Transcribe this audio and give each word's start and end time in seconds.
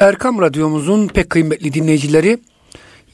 Erkam 0.00 0.40
Radyomuzun 0.40 1.08
pek 1.08 1.30
kıymetli 1.30 1.72
dinleyicileri 1.72 2.38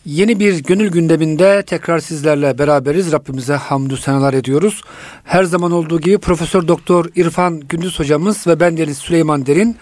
yeni 0.06 0.40
bir 0.40 0.58
gönül 0.58 0.90
gündeminde 0.90 1.62
tekrar 1.66 1.98
sizlerle 1.98 2.58
beraberiz. 2.58 3.12
Rabbimize 3.12 3.54
hamdü 3.54 3.96
senalar 3.96 4.34
ediyoruz. 4.34 4.82
Her 5.24 5.44
zaman 5.44 5.72
olduğu 5.72 6.00
gibi 6.00 6.18
Profesör 6.18 6.68
Doktor 6.68 7.06
İrfan 7.16 7.60
Gündüz 7.60 7.98
hocamız 7.98 8.46
ve 8.46 8.60
ben 8.60 8.76
Deniz 8.76 8.98
Süleyman 8.98 9.46
Derin 9.46 9.76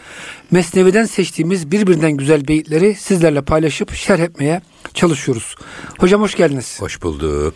Mesnevi'den 0.50 1.04
seçtiğimiz 1.04 1.70
birbirinden 1.70 2.12
güzel 2.12 2.48
beyitleri 2.48 2.94
sizlerle 2.94 3.42
paylaşıp 3.42 3.94
şerh 3.94 4.20
etmeye 4.20 4.62
çalışıyoruz. 4.94 5.54
Hocam 5.98 6.20
hoş 6.20 6.34
geldiniz. 6.34 6.80
Hoş 6.80 7.02
bulduk. 7.02 7.54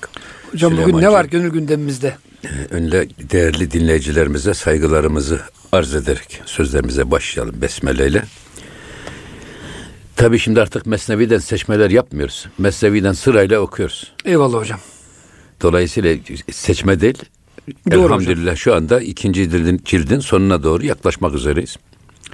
Hocam 0.53 0.77
bugün 0.77 1.01
ne 1.01 1.13
var 1.13 1.25
gönül 1.25 1.51
gündemimizde? 1.51 2.17
Ee, 2.45 2.49
önce 2.71 3.09
değerli 3.33 3.71
dinleyicilerimize 3.71 4.55
saygılarımızı 4.55 5.41
arz 5.73 5.95
ederek 5.95 6.43
sözlerimize 6.47 7.11
başlayalım 7.11 7.63
besmele 7.63 8.23
ile. 10.13 10.17
Tabi 10.17 10.39
şimdi 10.39 10.61
artık 10.61 10.87
Mesnevi'den 10.87 11.39
seçmeler 11.39 11.91
yapmıyoruz. 11.91 12.47
Mesnevi'den 12.59 13.13
sırayla 13.13 13.61
okuyoruz. 13.61 14.13
Eyvallah 14.25 14.59
hocam. 14.59 14.81
Dolayısıyla 15.63 16.17
seçme 16.53 17.01
değil. 17.01 17.19
Doğru 17.91 18.07
elhamdülillah 18.07 18.43
hocam. 18.43 18.57
şu 18.57 18.75
anda 18.75 19.01
ikinci 19.01 19.51
cildin, 19.51 19.81
cildin 19.85 20.21
sonuna 20.21 20.63
doğru 20.63 20.87
yaklaşmak 20.87 21.35
üzereyiz. 21.35 21.77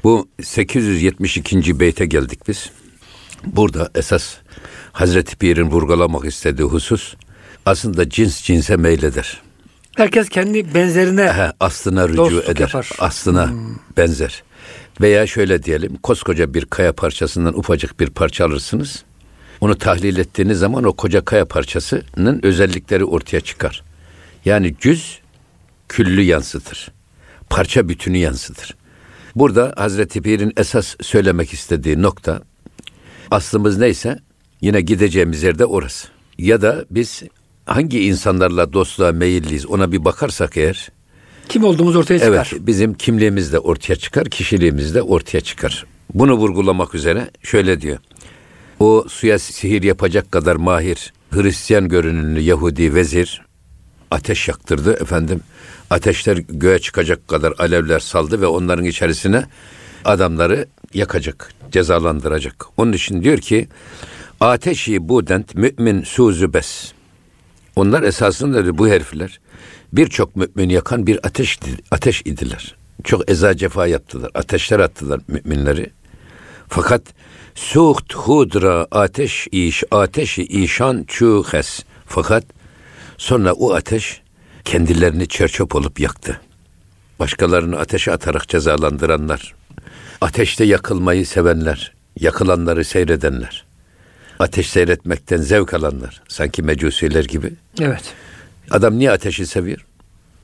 Bu 0.05 0.29
872. 0.43 1.81
beyte 1.81 2.07
geldik 2.07 2.49
biz. 2.49 2.71
Burada 3.47 3.91
esas 3.95 4.35
Hazreti 4.93 5.37
Pir'in 5.37 5.71
vurgulamak 5.71 6.25
istediği 6.25 6.63
husus 6.63 7.15
aslında 7.67 8.09
cins 8.09 8.43
cinse 8.43 8.77
meyleder. 8.77 9.43
Herkes 9.97 10.29
kendi 10.29 10.75
benzerine 10.75 11.33
He, 11.33 11.53
aslına 11.61 12.09
rücu 12.09 12.43
eder. 12.43 12.61
Yapar. 12.61 12.91
Aslına 12.99 13.51
hmm. 13.51 13.77
benzer. 13.97 14.43
Veya 15.01 15.27
şöyle 15.27 15.63
diyelim, 15.63 15.97
koskoca 15.97 16.55
bir 16.55 16.65
kaya 16.65 16.93
parçasından 16.93 17.59
ufacık 17.59 18.01
bir 18.01 18.11
parça 18.11 18.45
alırsınız. 18.45 19.05
Onu 19.61 19.79
tahlil 19.79 20.17
ettiğiniz 20.17 20.59
zaman 20.59 20.85
o 20.85 20.93
koca 20.93 21.25
kaya 21.25 21.45
parçasının 21.45 22.41
özellikleri 22.43 23.05
ortaya 23.05 23.41
çıkar. 23.41 23.83
Yani 24.45 24.75
cüz 24.81 25.21
küllü 25.89 26.23
yansıtır. 26.23 26.93
Parça 27.51 27.89
bütünü 27.89 28.17
yansıtır. 28.17 28.77
Burada 29.35 29.75
Hazreti 29.77 30.23
Pir'in 30.23 30.53
esas 30.57 30.97
söylemek 31.01 31.53
istediği 31.53 32.03
nokta 32.03 32.43
aslımız 33.31 33.79
neyse 33.79 34.19
yine 34.61 34.81
gideceğimiz 34.81 35.43
yerde 35.43 35.65
orası. 35.65 36.09
Ya 36.39 36.63
da 36.63 36.85
biz 36.91 37.23
hangi 37.67 38.05
insanlarla 38.05 38.73
dostluğa 38.73 39.13
meyilliyiz 39.13 39.67
ona 39.67 39.93
bir 39.93 40.05
bakarsak 40.05 40.57
eğer 40.57 40.91
kim 41.49 41.65
olduğumuz 41.65 41.97
ortaya 41.97 42.19
çıkar. 42.19 42.51
Evet, 42.53 42.67
bizim 42.67 42.95
kimliğimiz 42.95 43.53
de 43.53 43.59
ortaya 43.59 43.97
çıkar, 43.97 44.29
kişiliğimiz 44.29 44.95
de 44.95 45.03
ortaya 45.03 45.41
çıkar. 45.41 45.87
Bunu 46.15 46.35
vurgulamak 46.35 46.95
üzere 46.95 47.31
şöyle 47.43 47.81
diyor. 47.81 47.99
O 48.81 49.05
suya 49.09 49.39
sihir 49.39 49.83
yapacak 49.83 50.33
kadar 50.33 50.57
mahir, 50.57 51.13
Hristiyan 51.31 51.89
görünümlü 51.89 52.41
Yahudi 52.41 52.95
vezir 52.95 53.43
ateş 54.11 54.49
yaktırdı 54.49 54.93
efendim. 54.93 55.41
Ateşler 55.91 56.37
göğe 56.37 56.79
çıkacak 56.79 57.29
kadar 57.29 57.55
alevler 57.59 57.99
saldı 57.99 58.41
ve 58.41 58.47
onların 58.47 58.85
içerisine 58.85 59.45
adamları 60.05 60.67
yakacak, 60.95 61.53
cezalandıracak. 61.73 62.67
Onun 62.77 62.93
için 62.93 63.23
diyor 63.23 63.39
ki 63.39 63.69
ateşi 64.41 65.09
budent 65.09 65.55
mümin 65.55 66.03
suzu 66.03 66.55
bes. 66.55 66.93
Onlar 67.77 68.03
esasında 68.03 68.79
bu 68.79 68.89
herifler 68.89 69.41
birçok 69.93 70.37
mümin 70.37 70.69
yakan 70.69 71.07
bir 71.07 71.27
ateş 71.27 71.59
ateş 71.91 72.23
idiler. 72.25 72.75
Çok 73.05 73.31
eza 73.31 73.57
cefa 73.57 73.87
yaptılar. 73.87 74.31
Ateşler 74.35 74.81
attılar 74.81 75.21
müminleri. 75.29 75.91
Fakat 76.69 77.03
suht 77.55 78.15
hudra 78.15 78.87
ateş 78.91 79.49
iş 79.53 79.85
ateşi 79.91 80.43
işan 80.43 81.05
çuhes. 81.07 81.85
Fakat 82.07 82.45
sonra 83.19 83.53
o 83.53 83.75
ateş 83.75 84.23
kendilerini 84.65 85.29
çerçöp 85.29 85.75
olup 85.75 86.01
yaktı. 86.01 86.41
Başkalarını 87.19 87.79
ateşe 87.79 88.13
atarak 88.13 88.49
cezalandıranlar, 88.49 89.55
ateşte 90.21 90.65
yakılmayı 90.65 91.27
sevenler, 91.27 91.95
yakılanları 92.21 92.85
seyredenler, 92.85 93.65
ateş 94.39 94.71
seyretmekten 94.71 95.37
zevk 95.37 95.75
alanlar, 95.75 96.23
sanki 96.29 96.63
mecusiler 96.63 97.25
gibi. 97.25 97.53
Evet. 97.81 98.15
Adam 98.71 98.99
niye 98.99 99.11
ateşi 99.11 99.47
seviyor? 99.47 99.85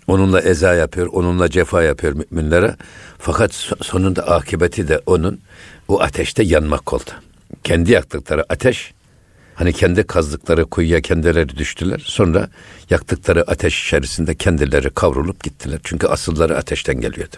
Onunla 0.07 0.41
eza 0.41 0.75
yapıyor, 0.75 1.07
onunla 1.13 1.51
cefa 1.51 1.83
yapıyor 1.83 2.13
müminlere. 2.13 2.77
Fakat 3.19 3.53
sonunda 3.83 4.27
akıbeti 4.27 4.89
de 4.89 5.01
onun 5.07 5.41
o 5.89 6.01
ateşte 6.01 6.43
yanmak 6.43 6.93
oldu. 6.93 7.11
Kendi 7.65 7.93
yaktıkları 7.93 8.45
ateş, 8.49 8.95
hani 9.55 9.73
kendi 9.73 10.07
kazdıkları 10.07 10.65
kuyuya 10.65 11.01
kendileri 11.01 11.49
düştüler. 11.49 12.03
Sonra 12.05 12.49
yaktıkları 12.91 13.43
ateş 13.43 13.87
içerisinde 13.87 14.35
kendileri 14.35 14.91
kavrulup 14.91 15.45
gittiler. 15.45 15.81
Çünkü 15.85 16.07
asılları 16.07 16.57
ateşten 16.57 17.01
geliyordu. 17.01 17.37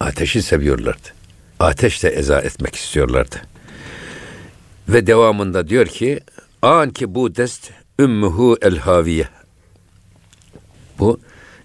Ateşi 0.00 0.42
seviyorlardı. 0.42 1.08
Ateşle 1.60 2.08
eza 2.08 2.40
etmek 2.40 2.74
istiyorlardı. 2.74 3.36
Ve 4.88 5.06
devamında 5.06 5.68
diyor 5.68 5.86
ki, 5.86 6.20
an 6.62 6.90
ki 6.90 7.14
bu 7.14 7.36
dest 7.36 7.70
ümmühü 8.00 8.56
el 8.62 8.78
haviye 8.78 9.28
bu 10.98 11.20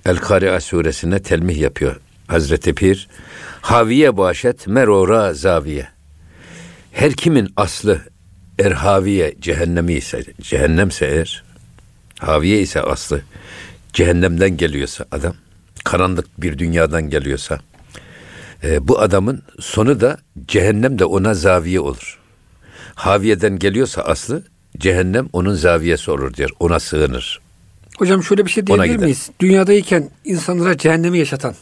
El-Kari'a 0.06 0.59
suresine 0.62 1.22
telmih 1.22 1.57
yapıyor 1.57 1.95
Hazreti 2.28 2.75
Pir. 2.75 3.07
Haviye 3.62 4.17
başet 4.17 4.67
merora 4.67 5.34
zaviye. 5.34 5.88
Her 6.91 7.13
kimin 7.13 7.53
aslı 7.57 8.01
erhaviye 8.59 9.35
cehennemi 9.39 9.94
ise, 9.94 10.23
cehennemse 10.41 11.06
eğer, 11.06 11.44
haviye 12.19 12.62
ise 12.62 12.81
aslı, 12.81 13.22
cehennemden 13.94 14.57
geliyorsa 14.57 15.06
adam, 15.12 15.34
karanlık 15.84 16.41
bir 16.41 16.57
dünyadan 16.57 17.09
geliyorsa, 17.09 17.59
e, 18.63 18.88
bu 18.88 19.00
adamın 19.00 19.44
sonu 19.59 20.01
da 20.01 20.18
cehennem 20.47 21.00
de 21.00 21.06
ona 21.06 21.34
zaviye 21.34 21.79
olur. 21.79 22.19
Haviyeden 22.95 23.59
geliyorsa 23.59 24.01
aslı, 24.01 24.44
cehennem 24.78 25.29
onun 25.34 25.53
zaviyesi 25.53 26.12
olur 26.12 26.34
diyor, 26.34 26.50
ona 26.59 26.79
sığınır. 26.79 27.39
Hocam 28.00 28.24
şöyle 28.24 28.46
bir 28.46 28.52
şey 28.52 28.68
diyebilir 28.68 28.98
miyiz? 28.98 29.30
Dünyadayken 29.40 30.10
insanlara 30.26 30.78
cehennemi 30.78 31.20
yaşatan 31.20 31.56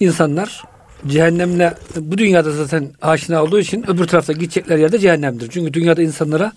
insanlar 0.00 0.64
cehennemle 1.06 1.74
bu 1.96 2.18
dünyada 2.18 2.52
zaten 2.52 2.90
aşina 3.02 3.42
olduğu 3.42 3.60
için 3.60 3.90
öbür 3.90 4.06
tarafta 4.06 4.32
gidecekler 4.32 4.78
yerde 4.78 4.98
cehennemdir. 4.98 5.50
Çünkü 5.50 5.72
dünyada 5.72 6.02
insanlara 6.02 6.52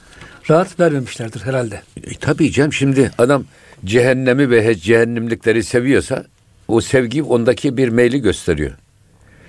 rahat 0.49 0.79
vermemişlerdir 0.79 1.41
herhalde. 1.41 1.81
E, 2.03 2.15
tabii 2.21 2.51
canım 2.51 2.73
şimdi 2.73 3.11
adam 3.17 3.45
cehennemi 3.85 4.49
ve 4.49 4.75
cehennemlikleri 4.75 5.63
seviyorsa 5.63 6.25
o 6.67 6.81
sevgi 6.81 7.23
ondaki 7.23 7.77
bir 7.77 7.89
meyli 7.89 8.21
gösteriyor. 8.21 8.71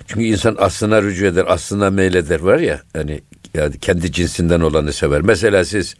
Çünkü 0.07 0.25
insan 0.25 0.55
aslına 0.59 1.01
rücu 1.01 1.25
eder, 1.25 1.45
aslına 1.47 1.89
meyleder 1.89 2.39
var 2.39 2.59
ya 2.59 2.81
hani 2.93 3.21
yani 3.53 3.79
kendi 3.79 4.11
cinsinden 4.11 4.59
olanı 4.59 4.93
sever. 4.93 5.21
Mesela 5.21 5.65
siz 5.65 5.95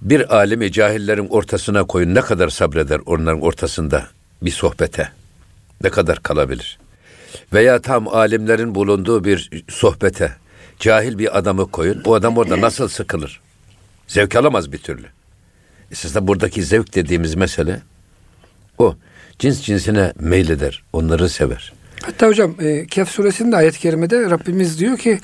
bir 0.00 0.36
alimi 0.36 0.72
cahillerin 0.72 1.28
ortasına 1.28 1.84
koyun 1.84 2.14
ne 2.14 2.20
kadar 2.20 2.48
sabreder 2.48 3.00
onların 3.06 3.40
ortasında 3.40 4.06
bir 4.42 4.50
sohbete? 4.50 5.08
Ne 5.82 5.90
kadar 5.90 6.22
kalabilir? 6.22 6.78
Veya 7.52 7.80
tam 7.80 8.08
alimlerin 8.08 8.74
bulunduğu 8.74 9.24
bir 9.24 9.64
sohbete 9.68 10.36
cahil 10.78 11.18
bir 11.18 11.38
adamı 11.38 11.70
koyun. 11.70 12.02
O 12.04 12.14
adam 12.14 12.38
orada 12.38 12.60
nasıl 12.60 12.88
sıkılır? 12.88 13.40
Zevk 14.08 14.36
alamaz 14.36 14.72
bir 14.72 14.78
türlü. 14.78 15.06
Esasında 15.92 16.26
buradaki 16.26 16.62
zevk 16.62 16.94
dediğimiz 16.94 17.34
mesele 17.34 17.82
o. 18.78 18.96
Cins 19.38 19.62
cinsine 19.62 20.12
meyleder, 20.20 20.82
onları 20.92 21.28
sever. 21.28 21.72
Hatta 22.06 22.26
hocam 22.26 22.54
e, 22.60 22.86
Kehf 22.86 23.08
suresinde 23.08 23.56
ayet-i 23.56 23.78
kerimede 23.78 24.30
Rabbimiz 24.30 24.80
diyor 24.80 24.98
ki 24.98 25.20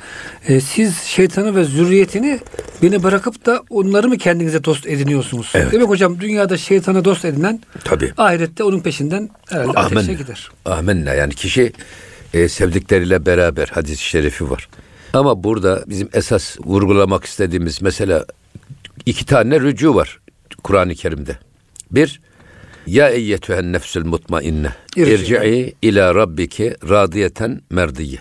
e, 0.48 0.60
siz 0.60 0.98
şeytanı 0.98 1.56
ve 1.56 1.64
zürriyetini 1.64 2.40
beni 2.82 3.02
bırakıp 3.02 3.46
da 3.46 3.62
onları 3.70 4.08
mı 4.08 4.18
kendinize 4.18 4.64
dost 4.64 4.86
ediniyorsunuz? 4.86 5.52
Evet. 5.54 5.72
Demek 5.72 5.88
hocam 5.88 6.20
dünyada 6.20 6.56
şeytanı 6.56 7.04
dost 7.04 7.24
edinen 7.24 7.60
Tabii. 7.84 8.12
ahirette 8.16 8.64
onun 8.64 8.80
peşinden 8.80 9.30
herhalde 9.48 9.78
Amen. 9.78 9.96
ateşe 9.96 10.14
gider. 10.14 10.50
Amenna 10.64 11.14
yani 11.14 11.34
kişi 11.34 11.72
e, 12.34 12.48
sevdikleriyle 12.48 13.26
beraber 13.26 13.68
hadis-i 13.68 14.04
şerifi 14.04 14.50
var. 14.50 14.68
Ama 15.12 15.44
burada 15.44 15.84
bizim 15.86 16.08
esas 16.12 16.56
vurgulamak 16.60 17.24
istediğimiz 17.24 17.82
mesela 17.82 18.26
iki 19.06 19.26
tane 19.26 19.60
rücu 19.60 19.94
var 19.94 20.20
Kur'an-ı 20.62 20.94
Kerim'de. 20.94 21.36
Bir, 21.90 22.20
ya 22.86 23.10
eyyetühen 23.10 23.72
nefsül 23.72 24.04
mutmainne. 24.04 24.72
İrci'i 24.96 25.74
ila 25.82 26.14
rabbiki 26.14 26.74
radiyeten 26.88 27.62
merdiye. 27.70 28.18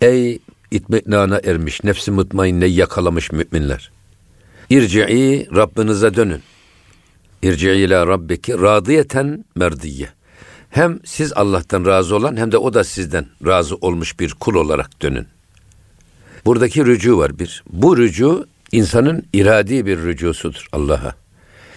Ey 0.00 0.38
itminana 0.70 1.40
ermiş, 1.44 1.84
nefsi 1.84 2.10
mutmainne 2.10 2.66
yakalamış 2.66 3.32
müminler. 3.32 3.90
İrci'i 4.70 5.48
Rabbinize 5.56 6.14
dönün. 6.14 6.42
İrci'i 7.42 7.76
ila 7.76 8.06
rabbiki 8.06 8.52
radiyeten 8.52 9.44
merdiye. 9.54 10.08
Hem 10.70 11.00
siz 11.04 11.32
Allah'tan 11.32 11.86
razı 11.86 12.16
olan 12.16 12.36
hem 12.36 12.52
de 12.52 12.58
o 12.58 12.74
da 12.74 12.84
sizden 12.84 13.26
razı 13.46 13.76
olmuş 13.76 14.20
bir 14.20 14.30
kul 14.30 14.54
olarak 14.54 15.02
dönün. 15.02 15.26
Buradaki 16.44 16.86
rücu 16.86 17.18
var 17.18 17.38
bir. 17.38 17.64
Bu 17.70 17.96
rücu 17.96 18.46
insanın 18.72 19.26
iradi 19.32 19.86
bir 19.86 19.98
rücusudur 19.98 20.66
Allah'a. 20.72 21.25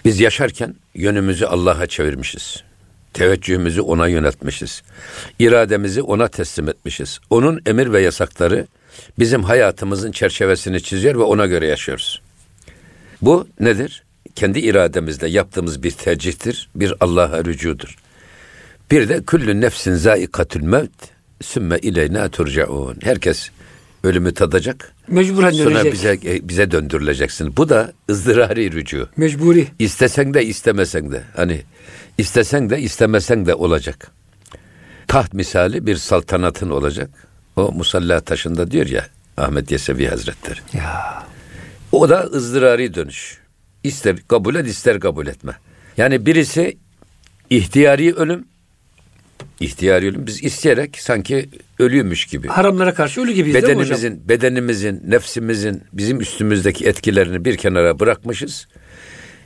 Biz 0.04 0.20
yaşarken 0.20 0.74
yönümüzü 0.94 1.44
Allah'a 1.44 1.86
çevirmişiz. 1.86 2.62
Teveccühümüzü 3.12 3.80
ona 3.80 4.08
yöneltmişiz. 4.08 4.82
İrademizi 5.38 6.02
ona 6.02 6.28
teslim 6.28 6.68
etmişiz. 6.68 7.18
Onun 7.30 7.60
emir 7.66 7.92
ve 7.92 8.02
yasakları 8.02 8.66
bizim 9.18 9.42
hayatımızın 9.42 10.12
çerçevesini 10.12 10.82
çiziyor 10.82 11.14
ve 11.14 11.22
ona 11.22 11.46
göre 11.46 11.66
yaşıyoruz. 11.66 12.22
Bu 13.22 13.48
nedir? 13.60 14.04
Kendi 14.34 14.60
irademizle 14.60 15.28
yaptığımız 15.28 15.82
bir 15.82 15.90
tercihtir, 15.90 16.68
bir 16.74 16.94
Allah'a 17.00 17.44
rücudur. 17.44 17.96
Bir 18.90 19.08
de 19.08 19.24
küllü 19.24 19.60
nefsin 19.60 19.94
zaikatül 19.94 20.62
mevt 20.62 20.90
sümme 21.42 21.78
ileyna 21.78 22.28
turcaun. 22.28 22.96
Herkes 23.02 23.50
ölümü 24.04 24.34
tadacak. 24.34 24.92
Mecburen 25.08 25.50
Sonra 25.50 25.74
dönecek. 25.74 25.92
bize 25.92 26.18
e, 26.24 26.48
bize 26.48 26.70
döndürüleceksin. 26.70 27.56
Bu 27.56 27.68
da 27.68 27.92
ızdırari 28.10 28.72
rücu. 28.72 29.08
Mecburi. 29.16 29.66
İstesen 29.78 30.34
de 30.34 30.44
istemesen 30.44 31.12
de. 31.12 31.22
Hani 31.36 31.62
istesen 32.18 32.70
de 32.70 32.80
istemesen 32.80 33.46
de 33.46 33.54
olacak. 33.54 34.10
Taht 35.08 35.34
misali 35.34 35.86
bir 35.86 35.96
saltanatın 35.96 36.70
olacak. 36.70 37.10
O 37.56 37.72
musalla 37.72 38.20
taşında 38.20 38.70
diyor 38.70 38.86
ya 38.86 39.06
Ahmet 39.36 39.70
Yesevi 39.70 40.06
Hazretleri. 40.08 40.58
Ya. 40.72 41.26
O 41.92 42.08
da 42.08 42.22
ızdırari 42.24 42.94
dönüş. 42.94 43.38
İster 43.84 44.16
kabul 44.28 44.54
et 44.54 44.66
ister 44.66 45.00
kabul 45.00 45.26
etme. 45.26 45.52
Yani 45.96 46.26
birisi 46.26 46.76
ihtiyari 47.50 48.14
ölüm. 48.14 48.44
İhtiyari 49.60 50.08
ölüm 50.08 50.26
biz 50.26 50.44
isteyerek 50.44 50.98
sanki 50.98 51.48
ölüymüş 51.80 52.26
gibi. 52.26 52.48
Haramlara 52.48 52.94
karşı 52.94 53.20
ölü 53.20 53.32
gibiyiz 53.32 53.54
değil 53.54 53.76
mi 53.76 53.82
hocam? 53.82 53.98
Bedenimizin, 53.98 54.28
bedenimizin, 54.28 55.02
nefsimizin 55.06 55.82
bizim 55.92 56.20
üstümüzdeki 56.20 56.86
etkilerini 56.86 57.44
bir 57.44 57.56
kenara 57.56 57.98
bırakmışız. 57.98 58.66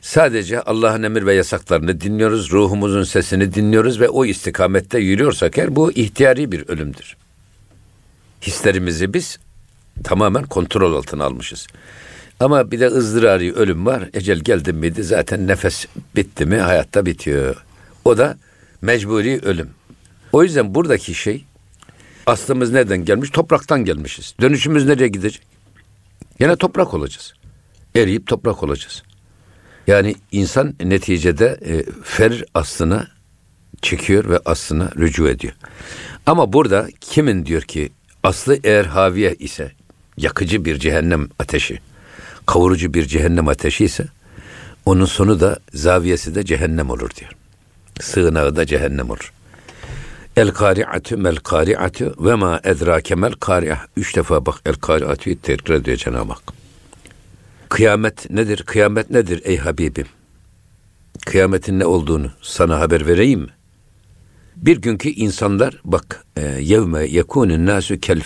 Sadece 0.01 0.61
Allah'ın 0.61 1.03
emir 1.03 1.27
ve 1.27 1.35
yasaklarını 1.35 2.01
dinliyoruz, 2.01 2.53
ruhumuzun 2.53 3.05
sesini 3.05 3.55
dinliyoruz 3.55 4.01
ve 4.01 4.09
o 4.09 4.25
istikamette 4.25 4.99
yürüyorsak 4.99 5.59
eğer 5.59 5.77
bu 5.77 5.93
ihtiyari 5.93 6.53
bir 6.53 6.69
ölümdür. 6.69 7.17
Hislerimizi 8.43 9.15
biz 9.15 9.39
tamamen 10.05 10.45
kontrol 10.45 10.95
altına 10.95 11.25
almışız. 11.25 11.67
Ama 12.41 12.71
bir 12.71 12.81
de 12.81 12.87
ızdırari 12.87 13.53
ölüm 13.53 13.87
var. 13.87 14.09
Ecel 14.15 14.39
geldi 14.39 14.73
miydi 14.73 15.03
zaten 15.03 15.47
nefes 15.47 15.87
bitti 16.17 16.47
mi 16.47 16.57
hayatta 16.57 17.07
bitiyor. 17.07 17.65
O 18.05 18.19
da 18.19 18.39
mecburi 18.83 19.41
ölüm. 19.43 19.71
O 20.33 20.43
yüzden 20.43 20.75
buradaki 20.75 21.15
şey 21.15 21.45
aslımız 22.27 22.73
nereden 22.73 23.05
gelmiş? 23.05 23.31
Topraktan 23.31 23.85
gelmişiz. 23.85 24.35
Dönüşümüz 24.41 24.87
nereye 24.87 25.09
gidecek? 25.09 25.43
Yine 26.41 26.57
toprak 26.57 26.95
olacağız. 26.95 27.35
Eriyip 27.97 28.27
toprak 28.27 28.63
olacağız. 28.63 29.03
Yani 29.87 30.15
insan 30.33 30.75
neticede 30.85 31.59
e, 31.67 31.85
fer 32.05 32.45
aslına 32.55 33.09
çekiyor 33.83 34.29
ve 34.29 34.41
aslına 34.45 34.91
rücu 34.97 35.29
ediyor. 35.29 35.53
Ama 36.27 36.53
burada 36.53 36.89
kimin 37.01 37.47
diyor 37.47 37.63
ki 37.63 37.93
aslı 38.23 38.59
eğer 38.65 38.85
haviye 38.85 39.35
ise 39.35 39.73
yakıcı 40.17 40.65
bir 40.65 40.79
cehennem 40.79 41.29
ateşi, 41.39 41.81
kavurucu 42.47 42.95
bir 42.95 43.07
cehennem 43.07 43.49
ateşi 43.49 43.85
ise 43.85 44.07
onun 44.85 45.05
sonu 45.05 45.41
da 45.41 45.59
zaviyesi 45.75 46.35
de 46.35 46.45
cehennem 46.45 46.91
olur 46.91 47.11
diyor. 47.11 47.31
Sığınağı 48.01 48.57
da 48.57 48.67
cehennem 48.67 49.11
olur. 49.11 49.33
El 50.37 50.51
kari'atü 50.51 51.17
mel 51.17 51.37
kari'atü 51.37 52.15
ve 52.19 52.35
ma 52.35 52.61
edrake 52.65 53.15
mel 53.15 53.33
kari'ah. 53.33 53.87
Üç 53.97 54.17
defa 54.17 54.47
bak 54.47 54.61
el 54.67 54.75
kari'atü 54.75 55.37
tekrar 55.37 55.75
ediyor 55.75 55.97
Cenab-ı 55.97 56.33
Hak. 56.33 56.43
Kıyamet 57.69 58.31
nedir? 58.31 58.63
Kıyamet 58.67 59.11
nedir 59.11 59.41
ey 59.45 59.57
Habibim? 59.57 60.07
Kıyametin 61.27 61.79
ne 61.79 61.87
olduğunu 61.87 62.31
sana 62.43 62.81
haber 62.81 63.07
vereyim 63.07 63.41
mi? 63.41 63.49
Bir 64.57 64.77
günkü 64.77 65.09
insanlar 65.09 65.81
bak 65.85 66.25
e, 66.37 66.41
yevme 66.61 67.05
yekunun 67.07 67.67
nasu 67.67 68.01
kel. 68.01 68.21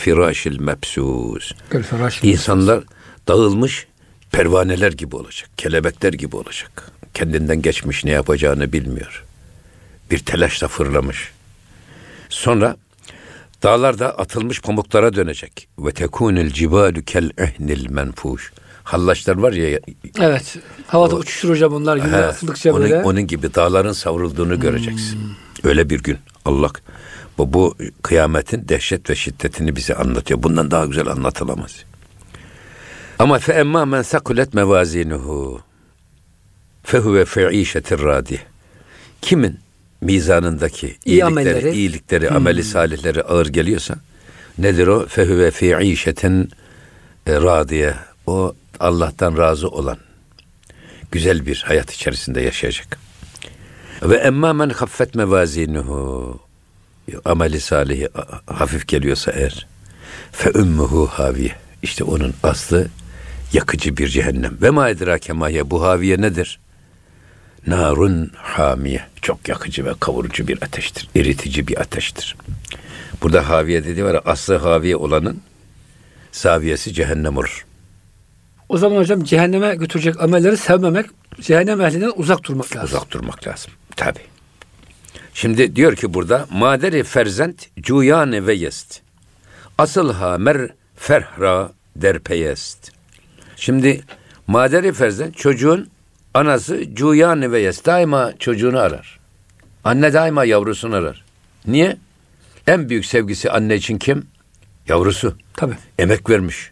Gel 1.72 1.82
feraş. 1.82 2.24
İnsanlar 2.24 2.84
dağılmış 3.28 3.86
pervaneler 4.32 4.92
gibi 4.92 5.16
olacak. 5.16 5.50
Kelebekler 5.56 6.12
gibi 6.12 6.36
olacak. 6.36 6.90
Kendinden 7.14 7.62
geçmiş 7.62 8.04
ne 8.04 8.10
yapacağını 8.10 8.72
bilmiyor. 8.72 9.24
Bir 10.10 10.18
telaşla 10.18 10.68
fırlamış. 10.68 11.32
Sonra 12.28 12.76
dağlar 13.62 13.98
da 13.98 14.18
atılmış 14.18 14.60
pamuklara 14.60 15.14
dönecek. 15.14 15.68
Ve 15.78 15.92
tekunel 15.92 16.50
cibalu 16.50 17.02
kel 17.02 17.30
ehnil 17.38 17.90
menfuş. 17.90 18.52
Hallaçlar 18.84 19.36
var 19.36 19.52
ya 19.52 19.80
Evet. 20.20 20.56
Havada 20.86 21.16
uçuşur 21.16 21.50
hocam 21.50 21.74
onlar 21.74 21.96
gibi 21.96 22.08
He, 22.08 22.16
atıldıkça 22.16 22.70
onun, 22.72 22.82
böyle. 22.82 23.02
onun 23.02 23.26
gibi 23.26 23.54
dağların 23.54 23.92
savrulduğunu 23.92 24.60
göreceksin. 24.60 25.18
Öyle 25.64 25.90
bir 25.90 26.02
gün 26.02 26.18
Allah 26.44 26.70
bu, 27.38 27.52
bu 27.52 27.76
kıyametin 28.02 28.68
dehşet 28.68 29.10
ve 29.10 29.14
şiddetini 29.14 29.76
bize 29.76 29.94
anlatıyor. 29.94 30.42
Bundan 30.42 30.70
daha 30.70 30.86
güzel 30.86 31.06
anlatılamaz. 31.06 31.84
Ama 33.18 33.38
fe 33.38 33.52
emma 33.52 33.84
men 33.84 34.02
sakulet 34.02 34.54
mevazinuhu 34.54 35.60
fehuve 36.82 37.24
fi 37.24 37.48
işetir 37.52 38.02
radi. 38.02 38.40
Kimin 39.22 39.58
mizanındaki 40.00 40.86
İyi 40.86 40.94
iyilikleri, 41.04 41.24
amelleri. 41.24 41.70
iyilikleri, 41.70 42.30
ameli 42.30 42.64
salihleri 42.64 43.22
ağır 43.22 43.46
geliyorsa 43.46 43.94
nedir 44.58 44.86
o? 44.86 45.06
Fehuve 45.06 45.50
fi 45.50 45.76
işetin 45.82 46.50
e, 47.26 47.32
radiye. 47.32 47.94
O 48.26 48.54
Allah'tan 48.80 49.36
razı 49.36 49.68
olan 49.68 49.98
güzel 51.12 51.46
bir 51.46 51.64
hayat 51.66 51.92
içerisinde 51.92 52.40
yaşayacak. 52.40 52.98
Ve 54.02 54.16
emma 54.16 54.52
men 54.52 54.68
haffet 54.70 55.14
mevazinuhu 55.14 56.40
ameli 57.24 57.60
salihi 57.60 58.08
hafif 58.46 58.88
geliyorsa 58.88 59.32
eğer 59.32 59.66
fe 60.32 60.50
ummuhu 60.50 61.06
haviye. 61.06 61.54
İşte 61.82 62.04
onun 62.04 62.34
aslı 62.42 62.86
yakıcı 63.52 63.96
bir 63.96 64.08
cehennem. 64.08 64.58
Ve 64.62 64.70
ma 64.70 64.90
edrake 64.90 65.32
mahiye 65.32 65.70
bu 65.70 65.82
haviye 65.82 66.20
nedir? 66.20 66.60
Narun 67.68 68.30
hamiye. 68.36 69.02
Çok 69.22 69.48
yakıcı 69.48 69.84
ve 69.84 69.92
kavurucu 70.00 70.48
bir 70.48 70.62
ateştir. 70.62 71.08
Eritici 71.16 71.68
bir 71.68 71.80
ateştir. 71.80 72.36
Burada 73.22 73.48
haviye 73.48 73.84
dediği 73.84 74.04
var 74.04 74.22
aslı 74.24 74.56
haviye 74.56 74.96
olanın 74.96 75.40
saviyesi 76.32 76.92
cehennem 76.92 77.36
olur. 77.36 77.66
O 78.68 78.78
zaman 78.78 78.96
hocam 78.96 79.24
cehenneme 79.24 79.74
götürecek 79.74 80.20
amelleri 80.20 80.56
sevmemek, 80.56 81.06
cehennem 81.40 81.80
ehlinden 81.80 82.12
uzak 82.16 82.44
durmak 82.44 82.76
lazım. 82.76 82.98
Uzak 82.98 83.10
durmak 83.10 83.46
lazım. 83.46 83.72
Tabi. 83.96 84.18
Şimdi 85.34 85.76
diyor 85.76 85.96
ki 85.96 86.14
burada 86.14 86.46
maderi 86.50 87.04
ferzent 87.04 87.66
cuyane 87.80 88.46
ve 88.46 88.54
yest. 88.54 89.00
Asılha 89.78 90.38
mer 90.38 90.70
ferhra 90.96 91.72
derpeyest. 91.96 92.90
Şimdi 93.56 94.02
maderi 94.46 94.92
ferzent 94.92 95.36
çocuğun 95.36 95.88
anası 96.34 96.94
cuyane 96.94 97.52
ve 97.52 97.60
yest. 97.60 97.86
Daima 97.86 98.32
çocuğunu 98.38 98.78
arar. 98.78 99.18
Anne 99.84 100.12
daima 100.12 100.44
yavrusunu 100.44 100.94
arar. 100.94 101.24
Niye? 101.66 101.96
En 102.66 102.88
büyük 102.88 103.06
sevgisi 103.06 103.50
anne 103.50 103.76
için 103.76 103.98
kim? 103.98 104.26
Yavrusu. 104.88 105.36
Tabii. 105.54 105.76
Emek 105.98 106.30
vermiş. 106.30 106.70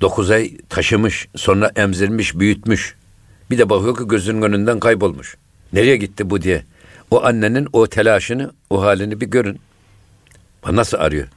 Dokuz 0.00 0.30
ay 0.30 0.56
taşımış, 0.68 1.28
sonra 1.36 1.70
emzirmiş, 1.76 2.38
büyütmüş. 2.38 2.94
Bir 3.50 3.58
de 3.58 3.70
bakıyor 3.70 3.96
ki 3.96 4.08
gözünün 4.08 4.42
önünden 4.42 4.80
kaybolmuş. 4.80 5.36
Nereye 5.72 5.96
gitti 5.96 6.30
bu 6.30 6.42
diye. 6.42 6.64
O 7.10 7.24
annenin 7.24 7.68
o 7.72 7.86
telaşını, 7.86 8.52
o 8.70 8.82
halini 8.82 9.20
bir 9.20 9.26
görün. 9.26 9.60
Nasıl 10.70 10.98
arıyor? 10.98 11.28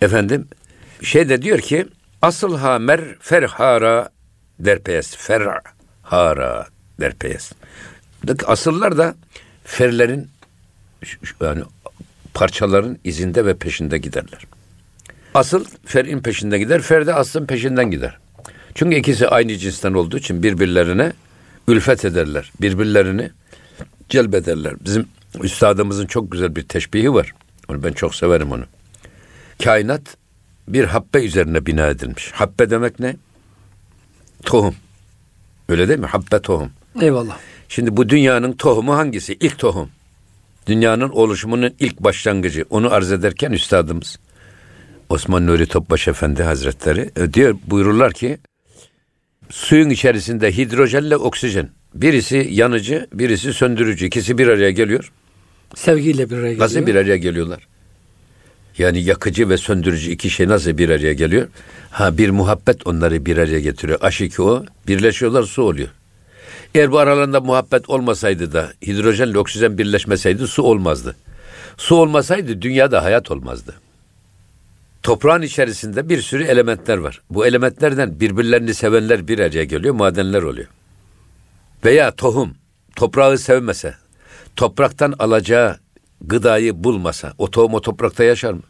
Efendim, 0.00 0.48
şey 1.02 1.28
de 1.28 1.42
diyor 1.42 1.58
ki, 1.58 1.86
asıl 2.22 2.56
hamer 2.56 3.00
ferhara 3.20 4.08
derpeyes. 4.58 5.16
Ferhara 6.10 6.66
derpeyes. 7.00 7.52
Buradaki 8.22 8.46
Asıllar 8.46 8.98
da 8.98 9.14
ferlerin 9.64 10.28
yani 11.40 11.62
parçaların 12.34 12.98
izinde 13.04 13.46
ve 13.46 13.56
peşinde 13.56 13.98
giderler. 13.98 14.46
Asıl 15.34 15.64
ferin 15.84 16.20
peşinde 16.20 16.58
gider, 16.58 16.82
fer 16.82 17.06
de 17.06 17.14
aslın 17.14 17.46
peşinden 17.46 17.90
gider. 17.90 18.18
Çünkü 18.74 18.96
ikisi 18.96 19.28
aynı 19.28 19.56
cinsten 19.56 19.92
olduğu 19.92 20.18
için 20.18 20.42
birbirlerine 20.42 21.12
ülfet 21.68 22.04
ederler. 22.04 22.52
Birbirlerini 22.60 23.30
celbederler. 24.08 24.74
Bizim 24.84 25.06
üstadımızın 25.42 26.06
çok 26.06 26.32
güzel 26.32 26.56
bir 26.56 26.62
teşbihi 26.62 27.14
var. 27.14 27.34
Onu 27.68 27.82
ben 27.82 27.92
çok 27.92 28.14
severim 28.14 28.52
onu. 28.52 28.64
Kainat 29.64 30.16
bir 30.68 30.84
habbe 30.84 31.24
üzerine 31.24 31.66
bina 31.66 31.86
edilmiş. 31.86 32.30
Habbe 32.32 32.70
demek 32.70 33.00
ne? 33.00 33.16
Tohum. 34.42 34.74
Öyle 35.68 35.88
değil 35.88 35.98
mi? 35.98 36.06
Habbe 36.06 36.42
tohum. 36.42 36.70
Eyvallah. 37.00 37.38
Şimdi 37.68 37.96
bu 37.96 38.08
dünyanın 38.08 38.52
tohumu 38.52 38.96
hangisi? 38.96 39.36
İlk 39.40 39.58
tohum. 39.58 39.88
Dünyanın 40.66 41.08
oluşumunun 41.08 41.74
ilk 41.80 42.00
başlangıcı. 42.00 42.64
Onu 42.70 42.92
arz 42.92 43.12
ederken 43.12 43.52
üstadımız 43.52 44.18
Osman 45.08 45.46
Nuri 45.46 45.66
Topbaş 45.66 46.08
Efendi 46.08 46.42
Hazretleri 46.42 47.10
e, 47.16 47.34
diyor 47.34 47.56
buyururlar 47.66 48.12
ki 48.12 48.38
suyun 49.50 49.90
içerisinde 49.90 50.56
hidrojenle 50.56 51.16
oksijen 51.16 51.70
birisi 51.94 52.48
yanıcı 52.50 53.06
birisi 53.12 53.52
söndürücü 53.52 54.06
ikisi 54.06 54.38
bir 54.38 54.48
araya 54.48 54.70
geliyor. 54.70 55.12
Sevgiyle 55.74 56.30
bir 56.30 56.36
araya 56.36 56.48
geliyor. 56.48 56.64
Nasıl 56.64 56.86
bir 56.86 56.94
araya 56.94 57.16
geliyorlar? 57.16 57.68
Yani 58.78 59.02
yakıcı 59.02 59.48
ve 59.48 59.56
söndürücü 59.56 60.10
iki 60.10 60.30
şey 60.30 60.48
nasıl 60.48 60.78
bir 60.78 60.88
araya 60.88 61.12
geliyor? 61.12 61.48
Ha 61.90 62.18
bir 62.18 62.30
muhabbet 62.30 62.86
onları 62.86 63.26
bir 63.26 63.36
araya 63.36 63.60
getiriyor. 63.60 63.98
Aşık 64.02 64.40
o. 64.40 64.64
Birleşiyorlar 64.88 65.42
su 65.42 65.62
oluyor. 65.62 65.88
Eğer 66.74 66.92
bu 66.92 66.98
aralarında 66.98 67.40
muhabbet 67.40 67.90
olmasaydı 67.90 68.52
da 68.52 68.72
hidrojenle 68.86 69.38
oksijen 69.38 69.78
birleşmeseydi 69.78 70.46
su 70.46 70.62
olmazdı. 70.62 71.16
Su 71.76 71.96
olmasaydı 71.96 72.62
dünyada 72.62 73.04
hayat 73.04 73.30
olmazdı. 73.30 73.74
Toprağın 75.02 75.42
içerisinde 75.42 76.08
bir 76.08 76.22
sürü 76.22 76.44
elementler 76.44 76.98
var. 76.98 77.22
Bu 77.30 77.46
elementlerden 77.46 78.20
birbirlerini 78.20 78.74
sevenler 78.74 79.28
bir 79.28 79.38
araya 79.38 79.64
geliyor, 79.64 79.94
madenler 79.94 80.42
oluyor. 80.42 80.68
Veya 81.84 82.10
tohum 82.10 82.54
toprağı 82.96 83.38
sevmese, 83.38 83.94
topraktan 84.56 85.14
alacağı 85.18 85.78
gıdayı 86.20 86.84
bulmasa 86.84 87.32
o 87.38 87.50
tohum 87.50 87.74
o 87.74 87.80
toprakta 87.80 88.24
yaşar 88.24 88.52
mı? 88.52 88.62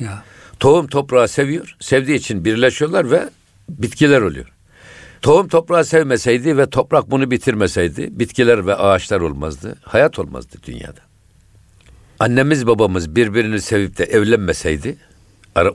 Ya. 0.00 0.22
Tohum 0.60 0.86
toprağı 0.86 1.28
seviyor. 1.28 1.76
Sevdiği 1.80 2.18
için 2.18 2.44
birleşiyorlar 2.44 3.10
ve 3.10 3.28
bitkiler 3.68 4.20
oluyor. 4.20 4.46
Tohum 5.22 5.48
toprağı 5.48 5.84
sevmeseydi 5.84 6.56
ve 6.56 6.70
toprak 6.70 7.10
bunu 7.10 7.30
bitirmeseydi 7.30 8.08
bitkiler 8.10 8.66
ve 8.66 8.74
ağaçlar 8.74 9.20
olmazdı. 9.20 9.76
Hayat 9.82 10.18
olmazdı 10.18 10.56
dünyada. 10.66 11.00
Annemiz 12.18 12.66
babamız 12.66 13.16
birbirini 13.16 13.60
sevip 13.60 13.98
de 13.98 14.04
evlenmeseydi, 14.04 14.96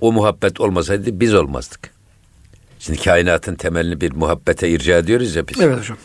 o 0.02 0.12
muhabbet 0.12 0.60
olmasaydı 0.60 1.20
biz 1.20 1.34
olmazdık. 1.34 1.90
Şimdi 2.80 3.00
kainatın 3.00 3.56
temelini 3.56 4.02
bir 4.02 4.12
muhabbete 4.12 4.70
irca 4.70 4.98
ediyoruz 4.98 5.36
ya 5.36 5.48
biz. 5.48 5.62
Evet 5.62 5.80
hocam. 5.80 5.98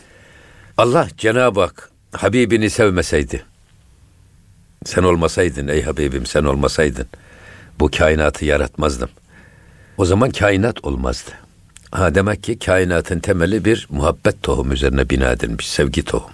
Allah 0.77 1.09
Cenab-ı 1.17 1.61
Hak 1.61 1.91
Habibini 2.13 2.71
sevmeseydi, 2.71 3.43
sen 4.85 5.03
olmasaydın 5.03 5.69
ey 5.69 5.83
Habibim 5.83 6.27
sen 6.27 6.45
olmasaydın 6.45 7.07
bu 7.81 7.91
kainatı 7.91 8.45
yaratmazdım. 8.45 9.09
O 9.99 10.05
zaman 10.05 10.31
kainat 10.31 10.85
olmazdı. 10.85 11.31
Ha 11.91 12.15
demek 12.15 12.43
ki 12.43 12.59
kainatın 12.59 13.19
temeli 13.19 13.65
bir 13.65 13.87
muhabbet 13.91 14.43
tohum 14.43 14.73
üzerine 14.73 15.11
bina 15.11 15.33
edilmiş 15.33 15.69
sevgi 15.69 16.05
tohum. 16.05 16.31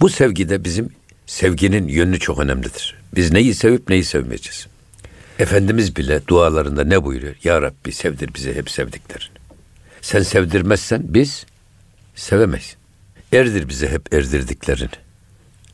Bu 0.00 0.08
sevgide 0.08 0.64
bizim 0.64 0.88
sevginin 1.26 1.88
yönü 1.88 2.18
çok 2.18 2.38
önemlidir. 2.38 2.94
Biz 3.14 3.32
neyi 3.32 3.54
sevip 3.54 3.88
neyi 3.88 4.04
sevmeyeceğiz. 4.04 4.66
Efendimiz 5.38 5.96
bile 5.96 6.26
dualarında 6.28 6.84
ne 6.84 7.04
buyuruyor? 7.04 7.34
Ya 7.44 7.62
Rabbi 7.62 7.92
sevdir 7.92 8.34
bize 8.34 8.54
hep 8.54 8.70
sevdiklerini. 8.70 9.36
Sen 10.02 10.22
sevdirmezsen 10.22 11.02
biz 11.08 11.46
sevemeyiz. 12.14 12.76
Erdir 13.32 13.68
bize 13.68 13.88
hep 13.88 14.14
erdirdiklerini. 14.14 14.90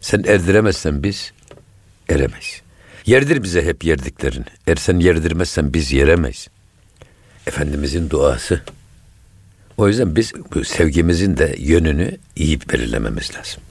Sen 0.01 0.25
erdiremezsen 0.27 1.03
biz 1.03 1.33
eremeyiz. 2.09 2.62
Yerdir 3.07 3.43
bize 3.43 3.65
hep 3.65 3.85
yerdiklerini. 3.85 4.45
Eğer 4.67 4.77
sen 4.77 4.99
yerdirmezsen 4.99 5.75
biz 5.75 5.93
yeremeyiz. 5.93 6.49
Efendimizin 7.47 8.11
duası. 8.11 8.61
O 9.77 9.88
yüzden 9.88 10.17
biz 10.17 10.33
bu 10.55 10.65
sevgimizin 10.65 11.37
de 11.37 11.57
yönünü 11.59 12.17
iyi 12.37 12.61
belirlememiz 12.61 13.31
lazım. 13.35 13.62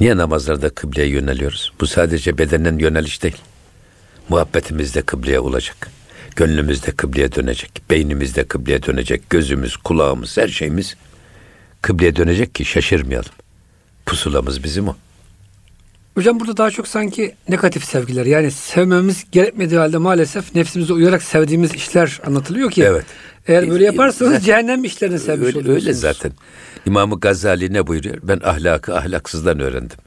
Niye 0.00 0.16
namazlarda 0.16 0.70
kıbleye 0.70 1.08
yöneliyoruz? 1.08 1.72
Bu 1.80 1.86
sadece 1.86 2.38
bedenen 2.38 2.78
yöneliş 2.78 3.22
değil. 3.22 3.36
Muhabbetimiz 4.28 4.94
de 4.94 5.02
kıbleye 5.02 5.40
olacak. 5.40 5.90
Gönlümüz 6.36 6.86
de 6.86 6.90
kıbleye 6.90 7.32
dönecek. 7.32 7.82
Beynimiz 7.90 8.36
de 8.36 8.44
kıbleye 8.44 8.82
dönecek. 8.82 9.30
Gözümüz, 9.30 9.76
kulağımız, 9.76 10.36
her 10.36 10.48
şeyimiz 10.48 10.96
kıbleye 11.82 12.16
dönecek 12.16 12.54
ki 12.54 12.64
şaşırmayalım. 12.64 13.32
Pusulamız 14.06 14.64
bizim 14.64 14.88
o. 14.88 14.96
Hocam 16.14 16.40
burada 16.40 16.56
daha 16.56 16.70
çok 16.70 16.88
sanki 16.88 17.34
negatif 17.48 17.84
sevgiler 17.84 18.26
yani 18.26 18.50
sevmemiz 18.50 19.24
gerekmediği 19.32 19.78
halde 19.78 19.98
maalesef 19.98 20.54
nefsimize 20.54 20.92
uyarak 20.92 21.22
sevdiğimiz 21.22 21.74
işler 21.74 22.20
anlatılıyor 22.26 22.70
ki. 22.70 22.84
Evet. 22.84 23.04
Eğer 23.46 23.70
böyle 23.70 23.84
yaparsanız 23.84 24.32
zaten, 24.32 24.44
cehennem 24.44 24.84
işlerini 24.84 25.18
sevmiş 25.18 25.46
öyle, 25.46 25.58
oluyorsunuz. 25.58 25.86
Öyle 25.86 25.92
zaten. 25.92 26.32
İmam-ı 26.86 27.20
Gazali 27.20 27.72
ne 27.72 27.86
buyuruyor? 27.86 28.16
Ben 28.22 28.40
ahlakı 28.44 28.96
ahlaksızdan 28.96 29.60
öğrendim. 29.60 29.98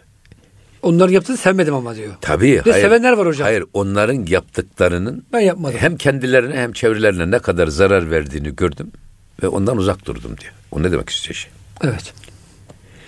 Onların 0.82 1.14
yaptığını 1.14 1.38
sevmedim 1.38 1.74
ama 1.74 1.96
diyor. 1.96 2.14
Tabii. 2.22 2.62
Bir 2.66 2.72
hayır, 2.72 2.86
sevenler 2.86 3.14
var 3.14 3.28
hocam. 3.28 3.46
Hayır 3.46 3.64
onların 3.74 4.26
yaptıklarının 4.26 5.26
ben 5.34 5.40
yapmadım. 5.40 5.78
hem 5.80 5.98
kendilerine 5.98 6.56
hem 6.56 6.72
çevrelerine 6.74 7.32
ne 7.32 7.40
kadar 7.40 7.68
zarar 7.68 8.12
verdiğini 8.12 8.56
gördüm 8.56 8.92
ve 9.44 9.48
ondan 9.48 9.78
uzak 9.78 10.06
durdum 10.06 10.38
diyor. 10.42 10.54
O 10.72 10.84
ne 10.84 10.92
demek 10.92 11.10
istiyor 11.10 11.36
şey? 11.36 11.52
Evet. 11.84 12.14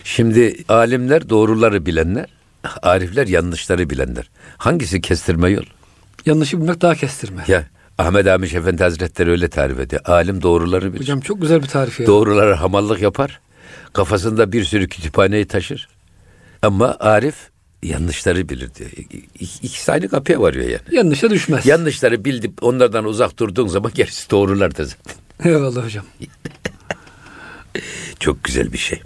Şimdi 0.03 0.55
alimler 0.69 1.29
doğruları 1.29 1.85
bilenler, 1.85 2.25
arifler 2.81 3.27
yanlışları 3.27 3.89
bilenler. 3.89 4.29
Hangisi 4.57 5.01
kestirme 5.01 5.49
yol? 5.49 5.63
Yanlışı 6.25 6.61
bilmek 6.61 6.81
daha 6.81 6.95
kestirme. 6.95 7.43
Ya 7.47 7.63
Ahmet 7.97 8.27
Amiş 8.27 8.53
Efendi 8.53 8.83
Hazretleri 8.83 9.29
öyle 9.31 9.49
tarif 9.49 9.79
ediyor. 9.79 10.01
Alim 10.05 10.41
doğruları 10.41 10.93
bilir. 10.93 11.01
Hocam 11.01 11.19
çok 11.19 11.41
güzel 11.41 11.61
bir 11.63 11.67
tarif 11.67 11.99
ya. 11.99 12.07
Doğruları 12.07 12.53
hamallık 12.53 13.01
yapar. 13.01 13.39
Kafasında 13.93 14.51
bir 14.51 14.63
sürü 14.63 14.89
kütüphaneyi 14.89 15.45
taşır. 15.47 15.87
Ama 16.61 16.97
Arif 16.99 17.35
yanlışları 17.83 18.49
bilir 18.49 18.69
diyor. 18.75 18.89
İkisi 19.39 19.91
aynı 19.91 20.09
kapıya 20.09 20.41
varıyor 20.41 20.65
yani. 20.69 20.81
Yanlışa 20.91 21.29
düşmez. 21.29 21.65
Yanlışları 21.65 22.25
bildip 22.25 22.63
onlardan 22.63 23.05
uzak 23.05 23.39
durduğun 23.39 23.67
zaman 23.67 23.91
gerisi 23.95 24.29
doğrulardır 24.29 24.83
zaten. 24.85 25.15
Eyvallah 25.49 25.85
hocam. 25.85 26.05
Çok 28.19 28.43
güzel 28.43 28.73
bir 28.73 28.77
şey. 28.77 29.01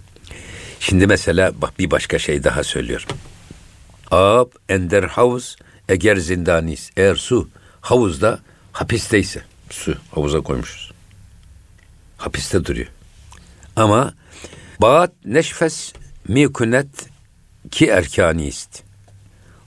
Şimdi 0.80 1.08
mesela 1.08 1.52
bak 1.62 1.80
bir 1.80 1.92
başka 1.92 2.20
şey 2.20 2.44
daha 2.44 2.64
söylüyorum. 2.64 3.08
Ab 4.14 4.52
ender 4.70 5.04
havuz 5.04 5.56
eğer 5.90 6.16
zindanis. 6.16 6.90
Eğer 6.98 7.16
su 7.16 7.50
havuzda 7.82 8.40
hapisteyse 8.72 9.44
su 9.70 9.96
havuza 10.12 10.42
koymuşuz. 10.42 10.92
Hapiste 12.18 12.66
duruyor. 12.66 12.88
Ama 13.76 14.14
baat 14.82 15.12
neşfes 15.26 15.94
mikunet 16.28 17.10
ki 17.72 17.88
erkanist. 17.88 18.84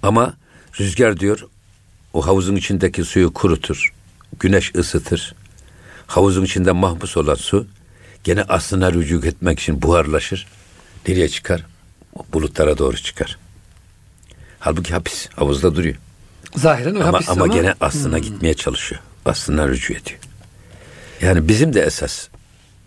Ama 0.02 0.36
rüzgar 0.80 1.20
diyor 1.20 1.46
o 2.12 2.26
havuzun 2.26 2.56
içindeki 2.56 3.04
suyu 3.04 3.32
kurutur. 3.32 3.92
Güneş 4.40 4.74
ısıtır. 4.74 5.34
Havuzun 6.06 6.44
içinde 6.44 6.72
mahpus 6.72 7.16
olan 7.16 7.34
su 7.34 7.66
gene 8.24 8.42
aslına 8.42 8.92
rücu 8.92 9.26
etmek 9.26 9.60
için 9.60 9.82
buharlaşır. 9.82 10.46
Nereye 11.08 11.28
çıkar? 11.28 11.66
Bulutlara 12.32 12.78
doğru 12.78 12.96
çıkar. 12.96 13.38
Halbuki 14.66 14.92
hapis 14.92 15.28
havuzda 15.36 15.76
duruyor. 15.76 15.94
Zahiren 16.56 16.94
o 16.94 17.00
ama, 17.00 17.12
hapis 17.12 17.28
ama, 17.28 17.44
ama 17.44 17.54
gene 17.54 17.74
aslına 17.80 18.16
hmm. 18.16 18.22
gitmeye 18.22 18.54
çalışıyor. 18.54 19.00
Aslına 19.24 19.68
rücu 19.68 19.92
ediyor. 19.92 20.18
Yani 21.20 21.48
bizim 21.48 21.74
de 21.74 21.80
esas 21.80 22.28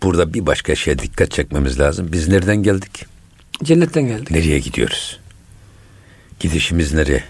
burada 0.03 0.33
bir 0.33 0.45
başka 0.45 0.75
şeye 0.75 1.00
dikkat 1.00 1.31
çekmemiz 1.31 1.79
lazım. 1.79 2.12
Biz 2.12 2.27
nereden 2.27 2.63
geldik? 2.63 3.05
Cennetten 3.63 4.07
geldik. 4.07 4.31
Nereye 4.31 4.59
gidiyoruz? 4.59 5.19
Gidişimiz 6.39 6.93
nereye? 6.93 7.24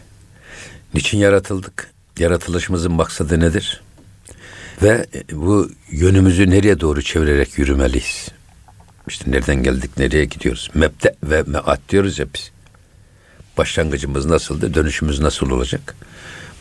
Niçin 0.94 1.18
yaratıldık? 1.18 1.92
Yaratılışımızın 2.20 2.92
maksadı 2.92 3.40
nedir? 3.40 3.82
Ve 4.82 5.06
bu 5.32 5.72
yönümüzü 5.92 6.50
nereye 6.50 6.80
doğru 6.80 7.02
çevirerek 7.02 7.58
yürümeliyiz? 7.58 8.28
İşte 9.08 9.32
nereden 9.32 9.64
geldik, 9.64 9.98
nereye 9.98 10.26
gidiyoruz? 10.26 10.70
Mebde 10.74 11.16
ve 11.24 11.44
meat 11.44 11.80
diyoruz 11.90 12.20
ya 12.20 12.26
biz. 12.36 12.52
Başlangıcımız 13.60 14.26
nasıldı, 14.26 14.74
dönüşümüz 14.74 15.20
nasıl 15.20 15.50
olacak? 15.50 15.96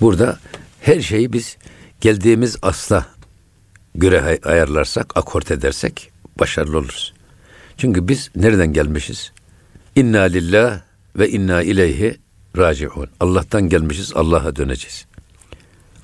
Burada 0.00 0.38
her 0.80 1.00
şeyi 1.00 1.32
biz 1.32 1.56
geldiğimiz 2.00 2.56
asla 2.62 3.06
göre 3.94 4.38
ayarlarsak, 4.44 5.16
akort 5.16 5.50
edersek 5.50 6.10
başarılı 6.38 6.78
oluruz. 6.78 7.14
Çünkü 7.76 8.08
biz 8.08 8.30
nereden 8.36 8.72
gelmişiz? 8.72 9.32
İnna 9.96 10.22
lillah 10.22 10.80
ve 11.16 11.30
inna 11.30 11.62
ileyhi 11.62 12.18
raciun. 12.56 13.08
Allah'tan 13.20 13.68
gelmişiz, 13.68 14.12
Allah'a 14.14 14.56
döneceğiz. 14.56 15.06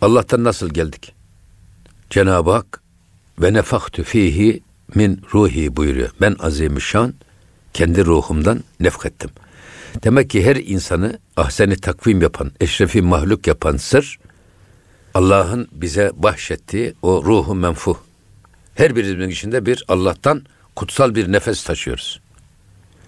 Allah'tan 0.00 0.44
nasıl 0.44 0.68
geldik? 0.68 1.14
Cenab-ı 2.10 2.50
Hak 2.50 2.82
ve 3.38 3.52
nefaktu 3.52 4.02
fihi 4.02 4.62
min 4.94 5.22
ruhi 5.34 5.76
buyuruyor. 5.76 6.10
Ben 6.20 6.36
azimüşşan 6.38 7.14
kendi 7.72 8.04
ruhumdan 8.04 8.64
nefkettim. 8.80 9.30
Demek 10.02 10.30
ki 10.30 10.46
her 10.46 10.56
insanı 10.56 11.18
ahseni 11.36 11.76
takvim 11.76 12.22
yapan, 12.22 12.52
eşrefi 12.60 13.02
mahluk 13.02 13.46
yapan 13.46 13.76
sır 13.76 14.18
Allah'ın 15.14 15.68
bize 15.72 16.10
bahşettiği 16.16 16.94
o 17.02 17.24
ruhu 17.24 17.54
menfuh. 17.54 17.96
Her 18.74 18.96
birimizin 18.96 19.30
içinde 19.30 19.66
bir 19.66 19.84
Allah'tan 19.88 20.42
kutsal 20.76 21.14
bir 21.14 21.32
nefes 21.32 21.64
taşıyoruz. 21.64 22.20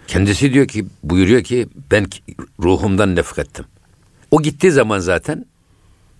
Kendisi 0.06 0.52
diyor 0.52 0.68
ki, 0.68 0.86
buyuruyor 1.02 1.42
ki 1.42 1.68
ben 1.90 2.06
ruhumdan 2.60 3.16
nefkettim. 3.16 3.64
O 4.30 4.42
gittiği 4.42 4.70
zaman 4.70 4.98
zaten 4.98 5.46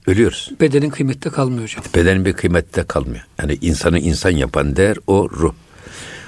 Ölüyoruz. 0.06 0.50
Bedenin 0.60 0.90
kıymette 0.90 1.30
kalmıyor 1.30 1.62
hocam. 1.62 1.84
Bedenin 1.94 2.24
bir 2.24 2.32
kıymette 2.32 2.82
kalmıyor. 2.82 3.26
Yani 3.40 3.58
insanı 3.60 3.98
insan 3.98 4.30
yapan 4.30 4.76
değer 4.76 4.96
o 5.06 5.30
ruh. 5.30 5.54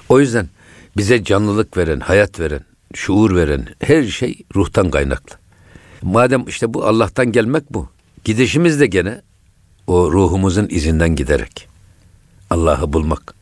O 0.08 0.20
yüzden 0.20 0.48
bize 0.96 1.24
canlılık 1.24 1.76
veren, 1.76 2.00
hayat 2.00 2.40
veren, 2.40 2.60
şuur 2.94 3.36
veren 3.36 3.66
her 3.80 4.02
şey 4.02 4.42
ruhtan 4.56 4.90
kaynaklı. 4.90 5.36
Madem 6.02 6.44
işte 6.48 6.74
bu 6.74 6.84
Allah'tan 6.84 7.32
gelmek 7.32 7.74
bu. 7.74 7.88
Gidişimiz 8.24 8.80
de 8.80 8.86
gene 8.86 9.22
o 9.86 10.12
ruhumuzun 10.12 10.66
izinden 10.70 11.16
giderek. 11.16 11.68
Allah'ı 12.50 12.92
bulmak. 12.92 13.34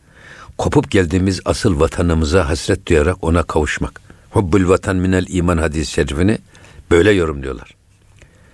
Kopup 0.59 0.91
geldiğimiz 0.91 1.41
asıl 1.45 1.81
vatanımıza 1.81 2.49
hasret 2.49 2.87
duyarak 2.87 3.25
ona 3.25 3.43
kavuşmak. 3.43 4.01
Hubbul 4.31 4.69
vatan 4.69 4.97
minel 4.97 5.27
iman 5.29 5.59
hadis-i 5.59 5.93
şerifini 5.93 6.39
böyle 6.91 7.11
yorumluyorlar. 7.11 7.77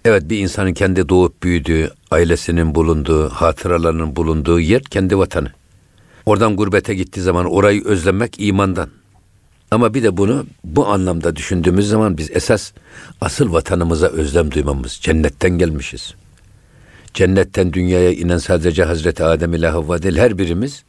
Evet 0.04 0.22
bir 0.30 0.38
insanın 0.38 0.74
kendi 0.74 1.08
doğup 1.08 1.42
büyüdüğü, 1.42 1.90
ailesinin 2.10 2.74
bulunduğu, 2.74 3.28
hatıralarının 3.28 4.16
bulunduğu 4.16 4.60
yer 4.60 4.82
kendi 4.82 5.18
vatanı. 5.18 5.52
Oradan 6.26 6.56
gurbete 6.56 6.94
gittiği 6.94 7.20
zaman 7.20 7.46
orayı 7.46 7.84
özlemek 7.84 8.34
imandan. 8.38 8.90
Ama 9.72 9.94
bir 9.94 10.02
de 10.02 10.16
bunu 10.16 10.46
bu 10.64 10.86
anlamda 10.86 11.36
düşündüğümüz 11.36 11.88
zaman 11.88 12.18
biz 12.18 12.30
esas 12.30 12.72
asıl 13.20 13.52
vatanımıza 13.52 14.06
özlem 14.06 14.50
duymamız, 14.50 14.92
cennetten 14.92 15.58
gelmişiz. 15.58 16.14
Cennetten 17.14 17.72
dünyaya 17.72 18.12
inen 18.12 18.38
sadece 18.38 18.84
Hazreti 18.84 19.24
Adem 19.24 19.54
ile 19.54 19.68
Havva 19.68 20.02
değil 20.02 20.16
her 20.16 20.38
birimiz 20.38 20.84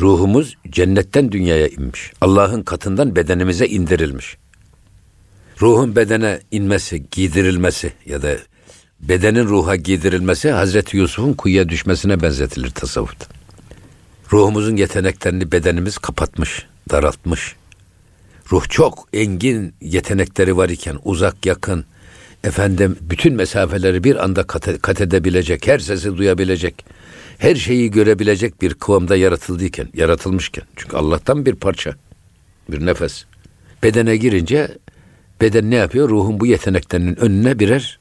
ruhumuz 0.00 0.54
cennetten 0.70 1.32
dünyaya 1.32 1.68
inmiş. 1.68 2.12
Allah'ın 2.20 2.62
katından 2.62 3.16
bedenimize 3.16 3.66
indirilmiş. 3.66 4.36
Ruhun 5.62 5.96
bedene 5.96 6.40
inmesi, 6.50 7.04
giydirilmesi 7.10 7.92
ya 8.06 8.22
da 8.22 8.36
bedenin 9.00 9.44
ruha 9.44 9.76
giydirilmesi 9.76 10.50
Hazreti 10.50 10.96
Yusuf'un 10.96 11.32
kuyuya 11.32 11.68
düşmesine 11.68 12.22
benzetilir 12.22 12.70
tasavvufta. 12.70 13.26
Ruhumuzun 14.32 14.76
yeteneklerini 14.76 15.52
bedenimiz 15.52 15.98
kapatmış, 15.98 16.66
daraltmış. 16.90 17.56
Ruh 18.52 18.68
çok 18.68 19.08
engin 19.12 19.74
yetenekleri 19.80 20.56
var 20.56 20.68
iken 20.68 20.98
uzak 21.04 21.46
yakın 21.46 21.84
efendim 22.44 22.96
bütün 23.00 23.34
mesafeleri 23.34 24.04
bir 24.04 24.24
anda 24.24 24.42
kat, 24.42 24.82
kat 24.82 25.00
edebilecek, 25.00 25.66
her 25.66 25.78
sesi 25.78 26.16
duyabilecek, 26.16 26.84
her 27.38 27.54
şeyi 27.54 27.90
görebilecek 27.90 28.62
bir 28.62 28.74
kıvamda 28.74 29.16
yaratıldıyken, 29.16 29.88
yaratılmışken. 29.94 30.64
Çünkü 30.76 30.96
Allah'tan 30.96 31.46
bir 31.46 31.54
parça, 31.54 31.94
bir 32.68 32.86
nefes. 32.86 33.24
Bedene 33.82 34.16
girince 34.16 34.78
beden 35.40 35.70
ne 35.70 35.74
yapıyor? 35.74 36.08
Ruhun 36.08 36.40
bu 36.40 36.46
yeteneklerinin 36.46 37.16
önüne 37.16 37.58
birer 37.58 37.98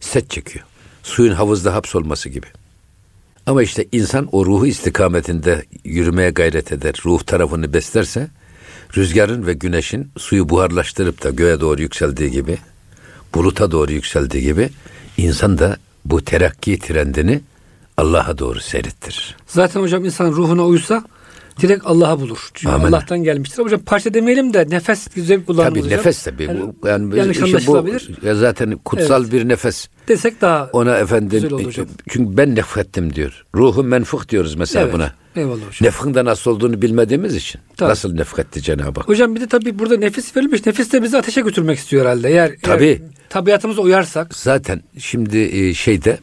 set 0.00 0.30
çekiyor. 0.30 0.64
Suyun 1.02 1.34
havuzda 1.34 1.74
hapsolması 1.74 2.28
gibi. 2.28 2.46
Ama 3.46 3.62
işte 3.62 3.86
insan 3.92 4.28
o 4.32 4.46
ruhu 4.46 4.66
istikametinde 4.66 5.64
yürümeye 5.84 6.30
gayret 6.30 6.72
eder, 6.72 6.94
ruh 7.04 7.22
tarafını 7.22 7.72
beslerse, 7.72 8.28
rüzgarın 8.96 9.46
ve 9.46 9.52
güneşin 9.52 10.10
suyu 10.18 10.48
buharlaştırıp 10.48 11.24
da 11.24 11.30
göğe 11.30 11.60
doğru 11.60 11.82
yükseldiği 11.82 12.30
gibi, 12.30 12.58
buluta 13.34 13.70
doğru 13.70 13.92
yükseldiği 13.92 14.42
gibi, 14.42 14.70
insan 15.16 15.58
da 15.58 15.76
bu 16.04 16.24
terakki 16.24 16.78
trendini 16.78 17.40
Allah'a 17.96 18.38
doğru 18.38 18.60
seyrettirir. 18.60 19.36
Zaten 19.46 19.80
hocam 19.80 20.04
insan 20.04 20.32
ruhuna 20.32 20.66
uysa 20.66 21.04
direkt 21.60 21.86
Allah'a 21.86 22.20
bulur. 22.20 22.50
Çünkü 22.54 22.74
Amen. 22.74 22.92
Allah'tan 22.92 23.22
gelmiştir. 23.22 23.62
Hocam 23.62 23.80
parça 23.80 24.14
demeyelim 24.14 24.54
de 24.54 24.66
nefes 24.70 25.08
güzel 25.14 25.44
kullanılır. 25.44 25.80
Tabii 25.80 25.88
nefes 25.88 26.22
tabii. 26.22 26.42
Yani, 26.42 26.74
yani 26.86 27.18
yanlış 27.18 27.40
işte 27.40 27.66
bu 27.66 27.86
ya 28.26 28.34
zaten 28.34 28.78
kutsal 28.84 29.22
evet. 29.22 29.32
bir 29.32 29.48
nefes. 29.48 29.88
Desek 30.08 30.40
daha 30.40 30.70
ona 30.72 30.96
efendim 30.96 31.50
hocam. 31.50 31.86
Çünkü 32.08 32.36
ben 32.36 32.54
nefrettim 32.54 33.14
diyor. 33.14 33.44
Ruhum 33.54 33.86
menfuh 33.86 34.28
diyoruz 34.28 34.54
mesela 34.54 34.84
evet. 34.84 34.94
buna. 34.94 35.12
Eyvallah 35.36 35.56
hocam. 35.56 35.86
Nefhin 35.86 36.14
de 36.14 36.24
nasıl 36.24 36.50
olduğunu 36.50 36.82
bilmediğimiz 36.82 37.34
için. 37.34 37.60
Tabii. 37.76 37.90
Nasıl 37.90 38.14
nefretti 38.14 38.62
Cenab-ı 38.62 39.00
Hak? 39.00 39.08
Hocam 39.08 39.34
bir 39.34 39.40
de 39.40 39.46
tabii 39.46 39.78
burada 39.78 39.96
nefis 39.96 40.36
verilmiş. 40.36 40.66
Nefis 40.66 40.92
de 40.92 41.02
bizi 41.02 41.18
ateşe 41.18 41.40
götürmek 41.40 41.78
istiyor 41.78 42.04
herhalde. 42.04 42.28
Eğer, 42.28 42.52
tabii. 42.62 42.84
eğer 42.84 42.98
tabiatımıza 43.28 43.82
uyarsak. 43.82 44.34
Zaten 44.34 44.82
şimdi 44.98 45.38
e, 45.38 45.74
şeyde 45.74 46.18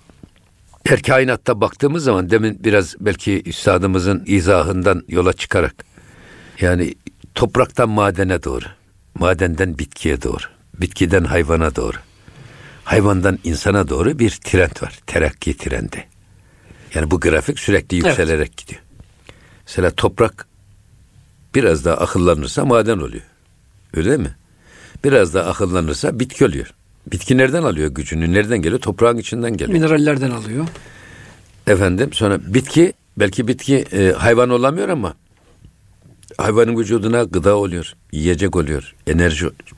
her 0.85 1.01
kainatta 1.01 1.61
baktığımız 1.61 2.03
zaman 2.03 2.29
demin 2.29 2.63
biraz 2.63 2.95
belki 2.99 3.43
üstadımızın 3.45 4.23
izahından 4.25 5.03
yola 5.07 5.33
çıkarak 5.33 5.85
yani 6.61 6.95
topraktan 7.35 7.89
madene 7.89 8.43
doğru, 8.43 8.65
madenden 9.19 9.79
bitkiye 9.79 10.21
doğru, 10.21 10.43
bitkiden 10.81 11.23
hayvana 11.23 11.75
doğru, 11.75 11.97
hayvandan 12.83 13.39
insana 13.43 13.87
doğru 13.87 14.19
bir 14.19 14.29
trend 14.29 14.81
var. 14.81 14.99
Terakki 15.07 15.57
trendi. 15.57 16.07
Yani 16.93 17.11
bu 17.11 17.19
grafik 17.19 17.59
sürekli 17.59 17.97
yükselerek 17.97 18.47
evet. 18.47 18.57
gidiyor. 18.57 18.81
Mesela 19.67 19.91
toprak 19.91 20.47
biraz 21.55 21.85
daha 21.85 21.95
akıllanırsa 21.95 22.65
maden 22.65 22.97
oluyor. 22.97 23.23
Öyle 23.93 24.17
mi? 24.17 24.35
Biraz 25.03 25.33
daha 25.33 25.49
akıllanırsa 25.49 26.19
bitki 26.19 26.45
oluyor. 26.45 26.73
Bitki 27.11 27.37
nereden 27.37 27.63
alıyor 27.63 27.87
gücünü? 27.87 28.33
Nereden 28.33 28.61
geliyor? 28.61 28.81
Toprağın 28.81 29.17
içinden 29.17 29.57
geliyor. 29.57 29.79
Minerallerden 29.79 30.31
alıyor. 30.31 30.67
Efendim 31.67 32.13
sonra 32.13 32.39
bitki 32.53 32.93
belki 33.17 33.47
bitki 33.47 33.75
e, 33.75 34.11
hayvan 34.11 34.49
olamıyor 34.49 34.89
ama 34.89 35.13
hayvanın 36.37 36.77
vücuduna 36.77 37.23
gıda 37.23 37.55
oluyor, 37.55 37.93
yiyecek 38.11 38.55
oluyor, 38.55 38.95
enerji 39.07 39.45
oluyor. 39.45 39.75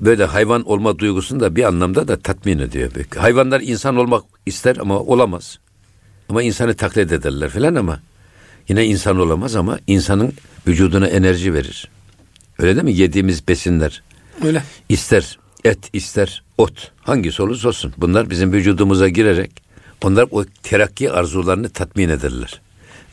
Böyle 0.00 0.24
hayvan 0.24 0.68
olma 0.68 0.98
duygusunu 0.98 1.40
da 1.40 1.56
bir 1.56 1.64
anlamda 1.64 2.08
da 2.08 2.16
tatmin 2.16 2.58
ediyor. 2.58 2.90
Hayvanlar 3.16 3.60
insan 3.60 3.96
olmak 3.96 4.24
ister 4.46 4.76
ama 4.76 4.98
olamaz. 4.98 5.58
Ama 6.28 6.42
insanı 6.42 6.74
taklit 6.74 7.12
ederler 7.12 7.50
filan 7.50 7.74
ama 7.74 8.00
yine 8.68 8.86
insan 8.86 9.18
olamaz 9.18 9.56
ama 9.56 9.78
insanın 9.86 10.32
vücuduna 10.66 11.06
enerji 11.06 11.54
verir. 11.54 11.88
Öyle 12.58 12.74
değil 12.74 12.84
mi? 12.84 12.94
Yediğimiz 12.94 13.48
besinler. 13.48 14.02
Öyle. 14.44 14.62
İster 14.88 15.38
et 15.64 15.78
ister 15.92 16.42
ot 16.58 16.92
hangisi 17.02 17.42
olursa 17.42 17.68
olsun 17.68 17.92
bunlar 17.96 18.30
bizim 18.30 18.52
vücudumuza 18.52 19.08
girerek 19.08 19.50
onlar 20.02 20.26
o 20.30 20.44
terakki 20.62 21.10
arzularını 21.12 21.68
tatmin 21.68 22.08
ederler. 22.08 22.60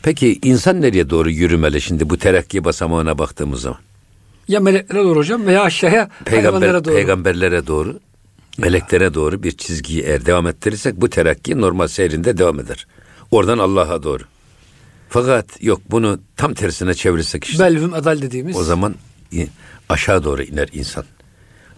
Peki 0.02 0.38
insan 0.42 0.80
nereye 0.80 1.10
doğru 1.10 1.30
yürümeli 1.30 1.80
şimdi 1.80 2.10
bu 2.10 2.18
terakki 2.18 2.64
basamağına 2.64 3.18
baktığımız 3.18 3.60
zaman? 3.60 3.78
Ya 4.48 4.60
meleklere 4.60 5.04
doğru 5.04 5.18
hocam 5.18 5.46
veya 5.46 5.62
aşağıya 5.62 6.10
Peygamber, 6.24 6.52
hayvanlara 6.52 6.84
doğru. 6.84 6.94
Peygamberlere 6.94 7.66
doğru, 7.66 8.00
meleklere 8.58 9.14
doğru 9.14 9.42
bir 9.42 9.52
çizgiyi 9.52 10.02
eğer 10.02 10.26
devam 10.26 10.46
ettirirsek 10.46 11.00
bu 11.00 11.10
terakki 11.10 11.60
normal 11.60 11.88
seyrinde 11.88 12.38
devam 12.38 12.60
eder. 12.60 12.86
Oradan 13.30 13.58
Allah'a 13.58 14.02
doğru. 14.02 14.22
Fakat 15.08 15.62
yok 15.62 15.80
bunu 15.90 16.20
tam 16.36 16.54
tersine 16.54 16.94
çevirirsek 16.94 17.44
işte. 17.44 17.64
Belvüm 17.64 17.94
adal 17.94 18.22
dediğimiz. 18.22 18.56
O 18.56 18.62
zaman 18.62 18.94
aşağı 19.88 20.24
doğru 20.24 20.42
iner 20.42 20.68
insan. 20.72 21.04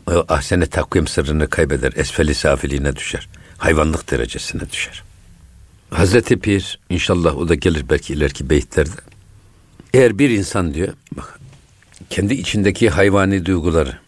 Ahsene 0.07 0.67
takvim 0.67 1.07
sırrını 1.07 1.51
kaybeder. 1.51 1.93
Esfeli 1.97 2.35
safiliğine 2.35 2.97
düşer 2.97 3.29
hayvanlık 3.61 4.11
derecesine 4.11 4.71
düşer. 4.71 5.03
Hazreti 5.91 6.39
Pir 6.39 6.79
inşallah 6.91 7.37
o 7.37 7.49
da 7.49 7.55
gelir 7.55 7.85
belki 7.91 8.13
ileriki 8.13 8.51
beyitlerde. 8.51 9.01
Eğer 9.95 10.19
bir 10.19 10.31
insan 10.31 10.75
diyor 10.75 10.93
bak 11.13 11.41
kendi 12.11 12.35
içindeki 12.35 12.91
hayvani 12.91 13.47
duyguları 13.47 13.99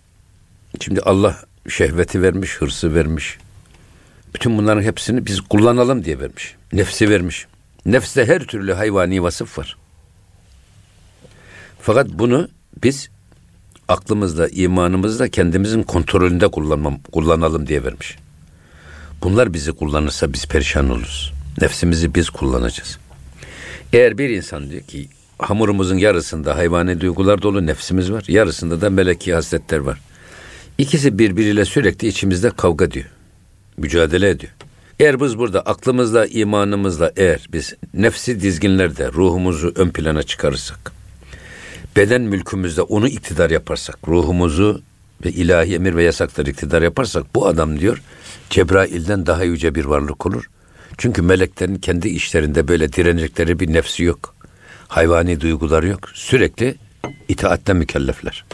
şimdi 0.81 1.01
Allah 1.01 1.45
şehveti 1.69 2.23
vermiş, 2.23 2.57
hırsı 2.57 2.95
vermiş. 2.95 3.39
Bütün 4.35 4.59
bunların 4.59 4.83
hepsini 4.83 5.27
biz 5.27 5.41
kullanalım 5.41 6.05
diye 6.05 6.21
vermiş. 6.21 6.55
Nefsi 6.73 7.11
vermiş. 7.11 7.47
Nefste 7.87 8.27
her 8.27 8.41
türlü 8.41 8.73
hayvani 8.73 9.23
vasıf 9.23 9.59
var. 9.59 9.77
Fakat 11.81 12.09
bunu 12.09 12.49
biz 12.83 13.11
aklımızda, 13.88 14.49
imanımızda 14.49 15.29
kendimizin 15.29 15.83
kontrolünde 15.83 16.49
kullanmam, 16.49 16.99
kullanalım 17.12 17.66
diye 17.66 17.85
vermiş. 17.85 18.16
Bunlar 19.23 19.55
bizi 19.55 19.73
kullanırsa 19.73 20.33
biz 20.33 20.47
perişan 20.47 20.90
oluruz. 20.90 21.33
Nefsimizi 21.61 22.14
biz 22.14 22.31
kullanacağız. 22.31 22.99
Eğer 23.92 24.18
bir 24.18 24.31
insan 24.31 24.71
diyor 24.71 24.83
ki 24.83 25.09
hamurumuzun 25.38 25.97
yarısında 25.97 26.57
hayvani 26.57 27.01
duygular 27.01 27.42
dolu 27.42 27.66
nefsimiz 27.66 28.12
var. 28.12 28.25
Yarısında 28.29 28.81
da 28.81 28.90
meleki 28.90 29.35
hasletler 29.35 29.79
var. 29.79 30.01
İkisi 30.79 31.18
birbiriyle 31.18 31.64
sürekli 31.64 32.09
içimizde 32.09 32.51
kavga 32.51 32.90
diyor. 32.90 33.07
Mücadele 33.77 34.29
ediyor. 34.29 34.53
Eğer 35.01 35.21
biz 35.21 35.38
burada 35.38 35.61
aklımızla, 35.61 36.27
imanımızla 36.27 37.12
eğer 37.16 37.47
biz 37.53 37.75
nefsi 37.95 38.40
dizginlerde 38.40 39.12
ruhumuzu 39.12 39.73
ön 39.77 39.88
plana 39.90 40.23
çıkarırsak, 40.23 40.92
beden 41.97 42.23
mülkümüzde 42.23 42.83
onu 42.83 43.09
iktidar 43.09 43.51
yaparsak, 43.51 43.99
ruhumuzu 44.09 44.83
ve 45.25 45.31
ilahi 45.31 45.75
emir 45.75 45.97
ve 45.97 46.05
yasakları 46.05 46.51
iktidar 46.51 46.83
yaparsak 46.83 47.35
bu 47.35 47.47
adam 47.47 47.81
diyor 47.81 48.03
Cebrail'den 48.51 49.27
daha 49.27 49.45
yüce 49.45 49.75
bir 49.75 49.85
varlık 49.85 50.27
olur. 50.27 50.51
Çünkü 50.99 51.23
meleklerin 51.23 51.77
kendi 51.77 52.09
işlerinde 52.09 52.69
böyle 52.69 52.93
direnecekleri 52.93 53.61
bir 53.61 53.73
nefsi 53.73 54.03
yok. 54.05 54.35
Hayvani 54.89 55.41
duyguları 55.41 55.89
yok. 55.89 56.09
Sürekli 56.15 56.75
itaatle 57.29 57.73
mükellefler. 57.73 58.45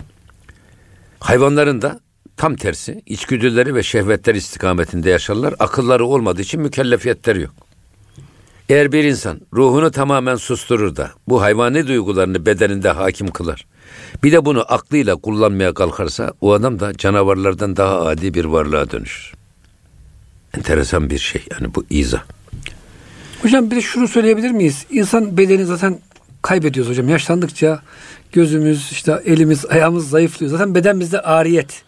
Hayvanların 1.20 1.82
da 1.82 2.00
tam 2.36 2.56
tersi 2.56 3.02
içgüdüleri 3.06 3.74
ve 3.74 3.82
şehvetler 3.82 4.34
istikametinde 4.34 5.10
yaşarlar. 5.10 5.54
Akılları 5.58 6.06
olmadığı 6.06 6.42
için 6.42 6.60
mükellefiyetleri 6.60 7.42
yok. 7.42 7.67
Eğer 8.68 8.92
bir 8.92 9.04
insan 9.04 9.40
ruhunu 9.52 9.90
tamamen 9.90 10.36
susturur 10.36 10.96
da 10.96 11.10
bu 11.28 11.42
hayvani 11.42 11.86
duygularını 11.86 12.46
bedeninde 12.46 12.90
hakim 12.90 13.28
kılar. 13.28 13.66
Bir 14.22 14.32
de 14.32 14.44
bunu 14.44 14.64
aklıyla 14.72 15.16
kullanmaya 15.16 15.74
kalkarsa 15.74 16.32
o 16.40 16.52
adam 16.52 16.80
da 16.80 16.92
canavarlardan 16.94 17.76
daha 17.76 18.00
adi 18.00 18.34
bir 18.34 18.44
varlığa 18.44 18.90
dönüşür. 18.90 19.34
Enteresan 20.56 21.10
bir 21.10 21.18
şey 21.18 21.42
yani 21.50 21.74
bu 21.74 21.84
izah. 21.90 22.22
Hocam 23.42 23.70
bir 23.70 23.76
de 23.76 23.80
şunu 23.80 24.08
söyleyebilir 24.08 24.50
miyiz? 24.50 24.86
İnsan 24.90 25.36
bedeni 25.36 25.64
zaten 25.64 25.98
kaybediyoruz 26.42 26.90
hocam. 26.90 27.08
Yaşlandıkça 27.08 27.82
gözümüz, 28.32 28.92
işte 28.92 29.22
elimiz, 29.24 29.66
ayağımız 29.66 30.10
zayıflıyor. 30.10 30.52
Zaten 30.52 30.74
beden 30.74 31.00
bizde 31.00 31.20
ariyet. 31.20 31.82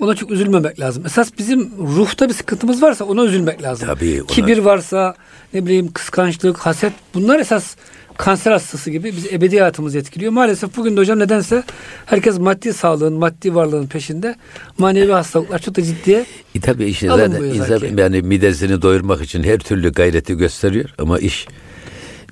Ona 0.00 0.14
çok 0.14 0.30
üzülmemek 0.30 0.80
lazım. 0.80 1.06
Esas 1.06 1.30
bizim 1.38 1.70
ruhta 1.78 2.28
bir 2.28 2.34
sıkıntımız 2.34 2.82
varsa 2.82 3.04
ona 3.04 3.24
üzülmek 3.24 3.62
lazım. 3.62 3.88
Tabii, 3.88 4.22
ona... 4.22 4.26
Kibir 4.26 4.58
varsa, 4.58 5.14
ne 5.54 5.66
bileyim 5.66 5.92
kıskançlık, 5.92 6.58
haset 6.58 6.92
bunlar 7.14 7.38
esas 7.38 7.76
kanser 8.16 8.52
hastası 8.52 8.90
gibi 8.90 9.12
biz 9.16 9.32
ebedi 9.32 9.58
hayatımızı 9.58 9.98
etkiliyor. 9.98 10.32
Maalesef 10.32 10.76
bugün 10.76 10.96
de 10.96 11.00
hocam 11.00 11.18
nedense 11.18 11.62
herkes 12.06 12.38
maddi 12.38 12.72
sağlığın, 12.72 13.12
maddi 13.12 13.54
varlığın 13.54 13.86
peşinde. 13.86 14.34
Manevi 14.78 15.12
hastalıklar 15.12 15.58
çok 15.58 15.76
da 15.76 15.82
ciddiye 15.82 16.26
e 16.54 16.60
tabii 16.60 16.84
işin 16.84 17.08
zaten 17.08 17.42
insan 17.42 17.98
yani 17.98 18.22
midesini 18.22 18.82
doyurmak 18.82 19.22
için 19.22 19.42
her 19.42 19.58
türlü 19.58 19.92
gayreti 19.92 20.34
gösteriyor 20.34 20.94
ama 20.98 21.18
iş 21.18 21.46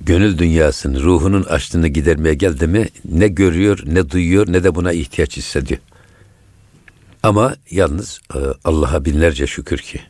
gönül 0.01 0.39
dünyasının, 0.39 1.03
ruhunun 1.03 1.43
açlığını 1.43 1.89
gidermeye 1.89 2.35
geldi 2.35 2.67
mi 2.67 2.89
ne 3.05 3.29
görüyor, 3.29 3.83
ne 3.87 4.11
duyuyor, 4.11 4.53
ne 4.53 4.65
de 4.65 4.75
buna 4.75 4.93
ihtiyaç 4.93 5.37
hissediyor. 5.37 5.81
Ama 7.23 7.57
yalnız 7.71 8.21
e, 8.35 8.39
Allah'a 8.65 9.05
binlerce 9.05 9.47
şükür 9.47 9.79
ki 9.79 10.01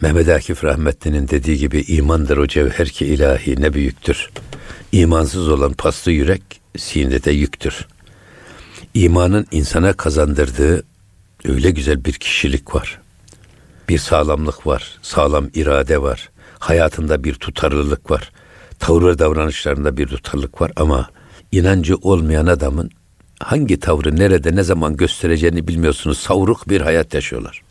Mehmet 0.00 0.28
Akif 0.28 0.64
Rahmetli'nin 0.64 1.28
dediği 1.28 1.58
gibi 1.58 1.80
imandır 1.80 2.36
o 2.36 2.46
cevher 2.46 2.88
ki 2.88 3.06
ilahi 3.06 3.60
ne 3.60 3.74
büyüktür. 3.74 4.30
İmansız 4.92 5.48
olan 5.48 5.72
paslı 5.72 6.12
yürek 6.12 6.42
sinede 6.76 7.30
yüktür. 7.30 7.86
İmanın 8.94 9.46
insana 9.50 9.92
kazandırdığı 9.92 10.84
öyle 11.44 11.70
güzel 11.70 12.04
bir 12.04 12.12
kişilik 12.12 12.74
var. 12.74 13.00
Bir 13.88 13.98
sağlamlık 13.98 14.66
var, 14.66 14.98
sağlam 15.02 15.48
irade 15.54 16.02
var. 16.02 16.30
Hayatında 16.58 17.24
bir 17.24 17.34
tutarlılık 17.34 18.10
var. 18.10 18.32
Tavır 18.78 19.02
ve 19.02 19.18
davranışlarında 19.18 19.96
bir 19.96 20.06
tutarlılık 20.06 20.60
var 20.60 20.72
ama 20.76 21.10
inancı 21.52 21.96
olmayan 21.96 22.46
adamın 22.46 22.90
hangi 23.40 23.80
tavrı 23.80 24.16
nerede 24.16 24.56
ne 24.56 24.62
zaman 24.62 24.96
göstereceğini 24.96 25.68
bilmiyorsunuz. 25.68 26.18
Savruk 26.18 26.68
bir 26.68 26.80
hayat 26.80 27.14
yaşıyorlar. 27.14 27.62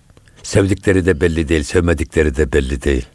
Sevdikleri 0.44 1.06
de 1.06 1.22
belli 1.22 1.50
değil, 1.50 1.64
sevmedikleri 1.64 2.36
de 2.36 2.52
belli 2.52 2.82
değil. 2.82 3.06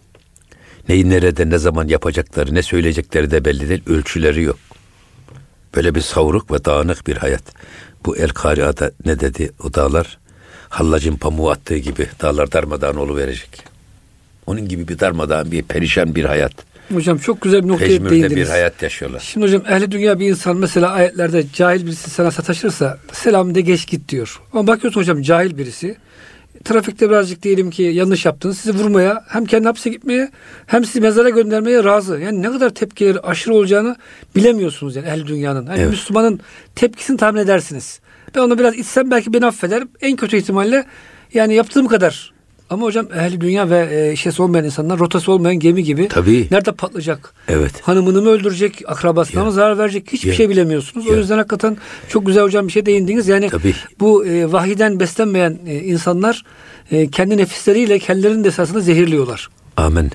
Neyi 0.89 1.11
nerede 1.11 1.51
ne 1.51 1.59
zaman 1.59 1.89
yapacakları, 1.89 2.55
ne 2.55 2.63
söyleyecekleri 2.63 3.31
de 3.31 3.45
belli 3.45 3.69
değil. 3.69 3.83
Ölçüleri 3.87 4.43
yok. 4.43 4.59
Böyle 5.75 5.95
bir 5.95 6.01
savruk 6.01 6.53
ve 6.53 6.65
dağınık 6.65 7.07
bir 7.07 7.17
hayat. 7.17 7.43
Bu 8.07 8.17
El 8.17 8.29
Karia'da 8.29 8.91
ne 9.05 9.21
dedi? 9.21 9.53
O 9.65 9.75
dağlar 9.75 10.19
hallacın 10.69 11.17
pamuğu 11.17 11.51
attığı 11.51 11.77
gibi 11.77 12.09
dağlar 12.23 12.53
darmadağın 12.53 13.17
verecek. 13.17 13.65
Onun 14.47 14.69
gibi 14.69 14.89
bir 14.89 14.99
darmadağın 14.99 15.53
bir 15.53 15.63
perişan 15.63 16.15
bir 16.15 16.25
hayat. 16.25 16.53
Hocam 16.95 17.19
çok 17.19 17.41
güzel 17.41 17.63
bir 17.63 17.69
noktaya 17.69 17.87
Pejmürde 17.87 18.11
değindiniz. 18.11 18.37
bir 18.37 18.47
hayat 18.47 18.83
yaşıyorlar. 18.83 19.21
Şimdi 19.21 19.47
hocam 19.47 19.63
ehli 19.69 19.91
dünya 19.91 20.19
bir 20.19 20.31
insan 20.31 20.57
mesela 20.57 20.91
ayetlerde 20.91 21.45
cahil 21.53 21.87
birisi 21.87 22.11
sana 22.11 22.31
sataşırsa 22.31 22.99
selam 23.13 23.55
de 23.55 23.61
geç 23.61 23.87
git 23.87 24.09
diyor. 24.09 24.41
Ama 24.53 24.67
bakıyorsun 24.67 25.01
hocam 25.01 25.23
cahil 25.23 25.59
birisi 25.59 25.97
trafikte 26.65 27.11
birazcık 27.11 27.43
diyelim 27.43 27.71
ki 27.71 27.83
yanlış 27.83 28.25
yaptınız. 28.27 28.59
Sizi 28.59 28.79
vurmaya 28.79 29.25
hem 29.29 29.45
kendi 29.45 29.67
hapse 29.67 29.91
gitmeye 29.91 30.31
hem 30.67 30.85
sizi 30.85 31.01
mezara 31.01 31.31
göndermeye 31.31 31.85
razı. 31.85 32.19
Yani 32.19 32.43
ne 32.43 32.51
kadar 32.53 32.71
tepkileri 32.71 33.21
aşırı 33.21 33.55
olacağını 33.55 33.97
bilemiyorsunuz 34.37 34.97
yani 34.97 35.09
ehli 35.09 35.27
dünyanın. 35.27 35.67
Yani 35.67 35.81
evet. 35.81 35.91
Müslümanın 35.91 36.41
tepkisini 36.75 37.17
tahmin 37.17 37.41
edersiniz. 37.41 38.01
Ben 38.35 38.41
onu 38.41 38.59
biraz 38.59 38.75
içsem 38.75 39.11
belki 39.11 39.33
beni 39.33 39.47
affeder. 39.47 39.83
En 40.01 40.17
kötü 40.17 40.37
ihtimalle 40.37 40.87
yani 41.35 41.55
yaptığım 41.55 41.87
kadar 41.87 42.33
ama 42.71 42.87
hocam 42.87 43.07
ehli 43.15 43.41
dünya 43.41 43.71
ve 43.71 43.89
e, 43.93 44.13
işesi 44.13 44.43
olmayan 44.43 44.65
insanlar 44.65 44.99
rotası 44.99 45.33
olmayan 45.33 45.59
gemi 45.59 45.85
gibi. 45.85 46.09
Tabii. 46.09 46.49
Nerede 46.51 46.73
patlayacak? 46.73 47.35
Evet. 47.49 47.81
Hanımını 47.81 48.23
mı 48.23 48.29
öldürecek? 48.29 48.83
Akrabasına 48.87 49.45
mı 49.45 49.53
zarar 49.53 49.79
verecek? 49.79 50.13
Hiçbir 50.13 50.29
ya. 50.29 50.35
şey 50.35 50.49
bilemiyorsunuz. 50.49 51.07
Ya. 51.07 51.13
O 51.13 51.17
yüzden 51.17 51.37
hakikaten 51.37 51.77
çok 52.09 52.27
güzel 52.27 52.43
hocam 52.43 52.67
bir 52.67 52.73
şey 52.73 52.87
değindiniz. 52.87 53.29
Yani 53.29 53.49
Tabii. 53.49 53.75
bu 54.01 54.27
e, 54.27 54.53
vahiden 54.53 55.01
beslenmeyen 55.01 55.59
e, 55.67 55.75
insanlar 55.75 56.45
e, 56.91 57.11
kendi 57.11 57.37
nefisleriyle 57.37 57.99
kendilerinin 57.99 58.45
de 58.45 58.49
esasında 58.49 58.81
zehirliyorlar. 58.81 59.49
Amin. 59.77 60.11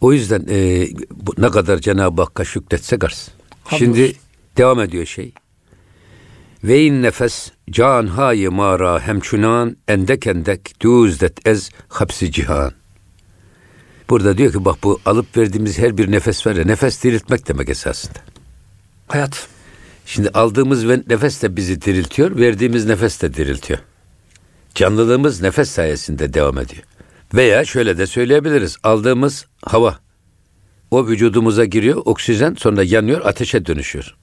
O 0.00 0.12
yüzden 0.12 0.46
e, 0.50 0.86
bu, 1.10 1.34
ne 1.38 1.50
kadar 1.50 1.78
Cenab-ı 1.78 2.22
Hakk'a 2.22 2.44
şükretsek 2.44 3.04
arz. 3.04 3.28
Şimdi 3.78 4.12
devam 4.56 4.80
ediyor 4.80 5.06
şey. 5.06 5.32
Ve 6.64 6.84
in 6.84 7.02
nefes 7.02 7.50
can 7.70 8.06
hayi 8.06 8.48
mara 8.48 9.00
hemçunan 9.00 9.76
endek 9.88 10.26
endek 10.26 10.80
düzdet 10.80 11.46
ez 11.46 11.70
hapsi 11.88 12.32
cihan. 12.32 12.72
Burada 14.10 14.38
diyor 14.38 14.52
ki 14.52 14.64
bak 14.64 14.76
bu 14.82 15.00
alıp 15.06 15.36
verdiğimiz 15.36 15.78
her 15.78 15.98
bir 15.98 16.10
nefes 16.10 16.46
var 16.46 16.56
ya 16.56 16.64
nefes 16.64 17.04
diriltmek 17.04 17.48
demek 17.48 17.68
esasında. 17.68 18.18
Hayat. 19.08 19.48
Şimdi 20.06 20.28
aldığımız 20.28 20.84
nefes 20.84 21.42
de 21.42 21.56
bizi 21.56 21.82
diriltiyor, 21.82 22.36
verdiğimiz 22.36 22.86
nefes 22.86 23.22
de 23.22 23.34
diriltiyor. 23.34 23.80
Canlılığımız 24.74 25.42
nefes 25.42 25.70
sayesinde 25.70 26.34
devam 26.34 26.58
ediyor. 26.58 26.82
Veya 27.34 27.64
şöyle 27.64 27.98
de 27.98 28.06
söyleyebiliriz. 28.06 28.76
Aldığımız 28.82 29.46
hava 29.64 29.98
o 30.90 31.06
vücudumuza 31.06 31.64
giriyor, 31.64 32.02
oksijen 32.04 32.54
sonra 32.54 32.82
yanıyor, 32.82 33.20
ateşe 33.24 33.66
dönüşüyor. 33.66 34.16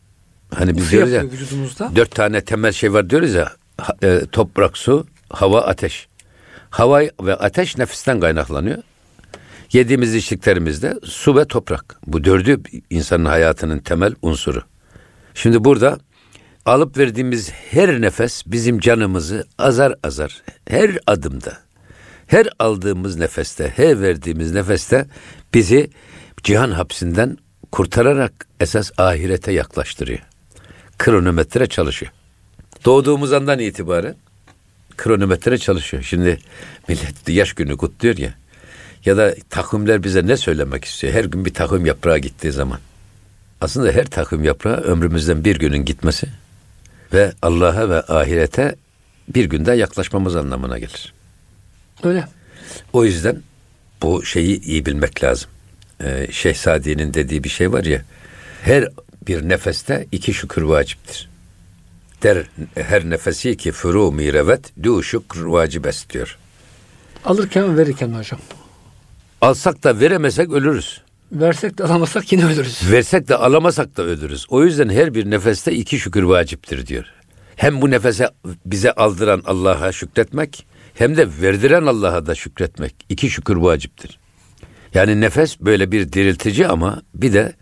Hani 0.58 0.78
biz 0.78 0.91
diyoruz 0.91 1.12
ya 1.12 1.24
vücudumuzda. 1.24 1.91
dört 1.96 2.12
tane 2.12 2.41
temel 2.41 2.72
şey 2.72 2.94
var 2.94 3.10
diyoruz 3.10 3.34
ya 3.34 3.52
e, 4.04 4.22
toprak, 4.32 4.78
su, 4.78 5.08
hava, 5.30 5.62
ateş. 5.62 6.08
Hava 6.70 7.02
ve 7.22 7.36
ateş 7.36 7.78
nefisten 7.78 8.20
kaynaklanıyor. 8.20 8.78
Yediğimiz 9.72 10.15
içtiklerimizde 10.15 11.00
su 11.04 11.36
ve 11.36 11.46
toprak. 11.46 12.00
Bu 12.08 12.24
dördü 12.24 12.62
insanın 12.89 13.26
hayatının 13.26 13.80
temel 13.80 14.15
unsuru. 14.22 14.62
Şimdi 15.34 15.63
burada 15.63 16.00
alıp 16.65 16.98
verdiğimiz 16.98 17.52
her 17.52 18.02
nefes 18.02 18.44
bizim 18.46 18.80
canımızı 18.80 19.46
azar 19.58 19.94
azar 20.04 20.41
her 20.68 20.98
adımda, 21.08 21.58
her 22.28 22.48
aldığımız 22.60 23.15
nefeste, 23.15 23.74
her 23.76 24.02
verdiğimiz 24.02 24.52
nefeste 24.52 25.06
bizi 25.54 25.89
cihan 26.44 26.72
hapsinden 26.72 27.38
kurtararak 27.72 28.48
esas 28.60 28.91
ahirete 28.98 29.52
yaklaştırıyor 29.52 30.35
kronometre 30.97 31.67
çalışıyor. 31.67 32.12
Doğduğumuz 32.86 33.34
andan 33.34 33.60
itibaren 33.60 34.15
kronometre 34.97 35.58
çalışıyor. 35.58 36.03
Şimdi 36.03 36.39
millet 36.88 37.29
yaş 37.29 37.53
günü 37.53 37.77
kutluyor 37.77 38.17
ya. 38.17 38.34
Ya 39.05 39.17
da 39.17 39.36
takvimler 39.49 40.03
bize 40.03 40.27
ne 40.27 40.38
söylemek 40.38 40.86
istiyor? 40.86 41.13
Her 41.13 41.25
gün 41.25 41.45
bir 41.45 41.53
takvim 41.53 41.86
yaprağı 41.86 42.17
gittiği 42.17 42.51
zaman. 42.51 42.79
Aslında 43.62 43.91
her 43.91 44.05
takvim 44.05 44.43
yaprağı 44.43 44.77
ömrümüzden 44.77 45.45
bir 45.45 45.60
günün 45.60 45.86
gitmesi 45.86 46.27
ve 47.13 47.34
Allah'a 47.41 47.89
ve 47.89 48.01
ahirete 48.01 48.75
bir 49.29 49.45
günde 49.45 49.73
yaklaşmamız 49.73 50.36
anlamına 50.36 50.79
gelir. 50.79 51.13
Öyle. 52.03 52.27
O 52.93 53.05
yüzden 53.05 53.41
bu 54.01 54.25
şeyi 54.25 54.62
iyi 54.62 54.86
bilmek 54.86 55.23
lazım. 55.23 55.49
Ee, 56.03 56.27
Şehzadi'nin 56.31 57.13
dediği 57.13 57.43
bir 57.43 57.49
şey 57.49 57.71
var 57.71 57.84
ya. 57.84 58.01
Her 58.62 58.88
bir 59.28 59.50
nefeste 59.50 60.08
iki 60.12 60.34
şükür 60.34 60.62
vaciptir. 60.62 61.30
Der 62.24 62.46
her 62.76 63.10
nefesi 63.10 63.58
ki 63.58 63.72
furu 63.72 64.12
mirevet 64.12 64.84
du 64.84 65.04
şükür 65.04 65.44
vacibes 65.44 66.10
diyor. 66.10 66.38
Alırken 67.26 67.78
verirken 67.78 68.14
hocam. 68.14 68.40
Alsak 69.42 69.84
da 69.84 70.00
veremesek 70.00 70.52
ölürüz. 70.52 71.02
Versek 71.32 71.78
de 71.78 71.84
alamasak 71.84 72.32
yine 72.32 72.46
ölürüz. 72.46 72.92
Versek 72.92 73.28
de 73.28 73.36
alamasak 73.36 73.98
da 73.98 74.04
ölürüz. 74.04 74.46
O 74.50 74.64
yüzden 74.64 74.90
her 74.90 75.14
bir 75.14 75.32
nefeste 75.32 75.74
iki 75.74 76.00
şükür 76.00 76.24
vaciptir 76.24 76.88
diyor. 76.88 77.06
Hem 77.56 77.82
bu 77.82 77.92
nefese 77.92 78.30
bize 78.66 78.92
aldıran 78.92 79.42
Allah'a 79.46 79.92
şükretmek 79.92 80.66
hem 80.94 81.18
de 81.18 81.28
verdiren 81.42 81.86
Allah'a 81.86 82.26
da 82.26 82.36
şükretmek. 82.36 82.96
iki 83.10 83.30
şükür 83.30 83.56
vaciptir. 83.56 84.20
Yani 84.94 85.22
nefes 85.22 85.60
böyle 85.60 85.92
bir 85.92 86.14
diriltici 86.14 86.68
ama 86.68 87.02
bir 87.14 87.34
de 87.34 87.54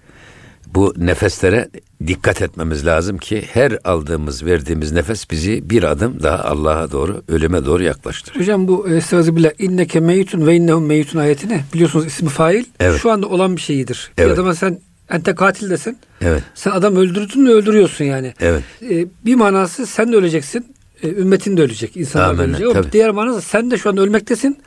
bu 0.75 0.93
nefeslere 0.97 1.69
dikkat 2.07 2.41
etmemiz 2.41 2.85
lazım 2.85 3.17
ki 3.17 3.43
her 3.53 3.77
aldığımız, 3.83 4.45
verdiğimiz 4.45 4.91
nefes 4.91 5.31
bizi 5.31 5.69
bir 5.69 5.83
adım 5.83 6.23
daha 6.23 6.43
Allah'a 6.43 6.91
doğru, 6.91 7.23
ölüme 7.27 7.65
doğru 7.65 7.83
yaklaştırır. 7.83 8.39
Hocam 8.39 8.67
bu 8.67 8.89
estağfirullah 8.89 9.51
inneke 9.59 9.99
meyitun 9.99 10.47
ve 10.47 10.55
innehum 10.55 10.85
meyitun 10.85 11.19
ayetini 11.19 11.61
biliyorsunuz 11.73 12.05
ismi 12.05 12.29
fail 12.29 12.65
evet. 12.79 13.01
şu 13.01 13.11
anda 13.11 13.27
olan 13.27 13.55
bir 13.55 13.61
şeyidir. 13.61 14.11
Evet. 14.17 14.29
Bir 14.29 14.33
adama 14.33 14.55
sen 14.55 14.79
ente 15.09 15.35
katil 15.35 15.69
desin. 15.69 15.97
Evet. 16.21 16.43
Sen 16.55 16.71
adam 16.71 16.95
öldürdün 16.95 17.43
mü 17.43 17.49
öldürüyorsun 17.49 18.05
yani. 18.05 18.33
Evet. 18.39 18.63
Ee, 18.89 19.05
bir 19.25 19.35
manası 19.35 19.85
sen 19.85 20.11
de 20.11 20.15
öleceksin. 20.15 20.65
e, 21.03 21.09
ümmetin 21.09 21.57
de 21.57 21.61
ölecek, 21.61 21.97
insanlar 21.97 22.29
Amenna, 22.29 22.57
ölecek. 22.57 22.85
O 22.85 22.91
diğer 22.91 23.09
manası 23.09 23.41
sen 23.41 23.71
de 23.71 23.77
şu 23.77 23.89
an 23.89 23.97
ölmektesin 23.97 24.57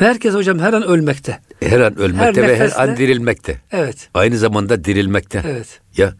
ve 0.00 0.04
herkes 0.06 0.34
hocam 0.34 0.58
her 0.58 0.72
an 0.72 0.82
ölmekte. 0.82 1.38
Her 1.60 1.80
an 1.80 1.98
ölmekte 1.98 2.42
Her 2.42 2.48
ve 2.48 2.56
her 2.58 2.66
nefesle- 2.68 2.74
an 2.82 2.96
dirilmekte. 2.96 3.60
Evet. 3.72 4.08
Aynı 4.14 4.38
zamanda 4.38 4.84
dirilmekte. 4.84 5.42
Evet. 5.46 5.80
Ya 5.96 6.14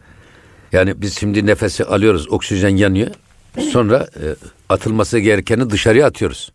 yani 0.71 1.01
biz 1.01 1.17
şimdi 1.19 1.45
nefesi 1.45 1.85
alıyoruz, 1.85 2.29
oksijen 2.29 2.75
yanıyor. 2.77 3.07
Sonra 3.71 4.07
e, 4.15 4.35
atılması 4.69 5.19
gerekeni 5.19 5.69
dışarıya 5.69 6.07
atıyoruz. 6.07 6.51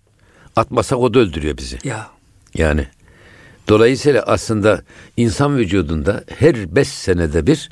Atmasak 0.57 0.99
o 0.99 1.15
da 1.15 1.19
öldürüyor 1.19 1.57
bizi. 1.59 1.79
Ya. 1.85 2.07
Yani 2.55 2.87
dolayısıyla 3.69 4.23
aslında 4.23 4.83
insan 5.17 5.57
vücudunda 5.59 6.25
her 6.39 6.77
beş 6.77 6.89
senede 6.89 7.47
bir 7.47 7.69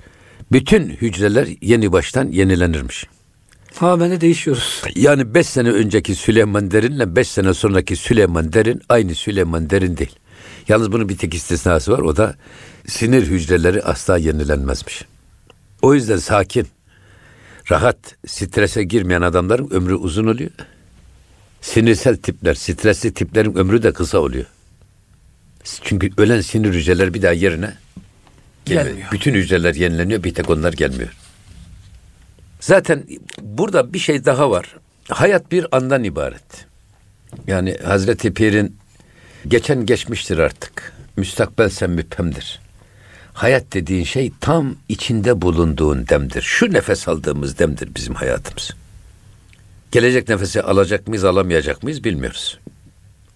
bütün 0.52 0.88
hücreler 0.90 1.48
yeni 1.60 1.92
baştan 1.92 2.28
yenilenirmiş. 2.28 3.06
De 3.80 4.20
değişiyoruz. 4.20 4.82
Yani 4.94 5.34
beş 5.34 5.46
sene 5.46 5.70
önceki 5.70 6.14
Süleyman 6.14 6.70
Derin'le 6.70 7.16
beş 7.16 7.28
sene 7.28 7.54
sonraki 7.54 7.96
Süleyman 7.96 8.52
Derin 8.52 8.82
aynı 8.88 9.14
Süleyman 9.14 9.70
Derin 9.70 9.96
değil. 9.96 10.16
Yalnız 10.68 10.92
bunun 10.92 11.08
bir 11.08 11.18
tek 11.18 11.34
istisnası 11.34 11.92
var. 11.92 11.98
O 11.98 12.16
da 12.16 12.36
sinir 12.86 13.26
hücreleri 13.26 13.82
asla 13.82 14.18
yenilenmezmiş. 14.18 15.04
O 15.82 15.94
yüzden 15.94 16.16
sakin, 16.16 16.68
rahat, 17.70 18.16
strese 18.26 18.84
girmeyen 18.84 19.22
adamların 19.22 19.70
ömrü 19.70 19.94
uzun 19.94 20.26
oluyor. 20.26 20.50
Sinirsel 21.60 22.16
tipler, 22.16 22.54
stresli 22.54 23.14
tiplerin 23.14 23.54
ömrü 23.54 23.82
de 23.82 23.92
kısa 23.92 24.18
oluyor. 24.18 24.46
Çünkü 25.82 26.10
ölen 26.16 26.40
sinir 26.40 26.74
hücreler 26.74 27.14
bir 27.14 27.22
daha 27.22 27.32
yerine 27.32 27.74
gelmiyor. 28.64 28.86
Gelmiyor. 28.86 29.12
Bütün 29.12 29.34
hücreler 29.34 29.74
yenileniyor, 29.74 30.22
bir 30.22 30.34
tek 30.34 30.50
onlar 30.50 30.72
gelmiyor. 30.72 31.10
Zaten 32.60 33.04
burada 33.42 33.92
bir 33.92 33.98
şey 33.98 34.24
daha 34.24 34.50
var. 34.50 34.76
Hayat 35.08 35.52
bir 35.52 35.66
andan 35.76 36.04
ibaret. 36.04 36.66
Yani 37.46 37.78
Hazreti 37.84 38.34
Pir'in 38.34 38.76
geçen 39.48 39.86
geçmiştir 39.86 40.38
artık. 40.38 40.92
Müstakbel 41.16 41.68
sen 41.68 41.90
müphemdir. 41.90 42.60
Hayat 43.32 43.72
dediğin 43.72 44.04
şey 44.04 44.32
tam 44.40 44.76
içinde 44.88 45.42
bulunduğun 45.42 46.08
demdir. 46.08 46.42
Şu 46.42 46.72
nefes 46.72 47.08
aldığımız 47.08 47.58
demdir 47.58 47.94
bizim 47.94 48.14
hayatımız. 48.14 48.70
Gelecek 49.92 50.28
nefesi 50.28 50.62
alacak 50.62 51.08
mıyız, 51.08 51.24
alamayacak 51.24 51.82
mıyız 51.82 52.04
bilmiyoruz. 52.04 52.58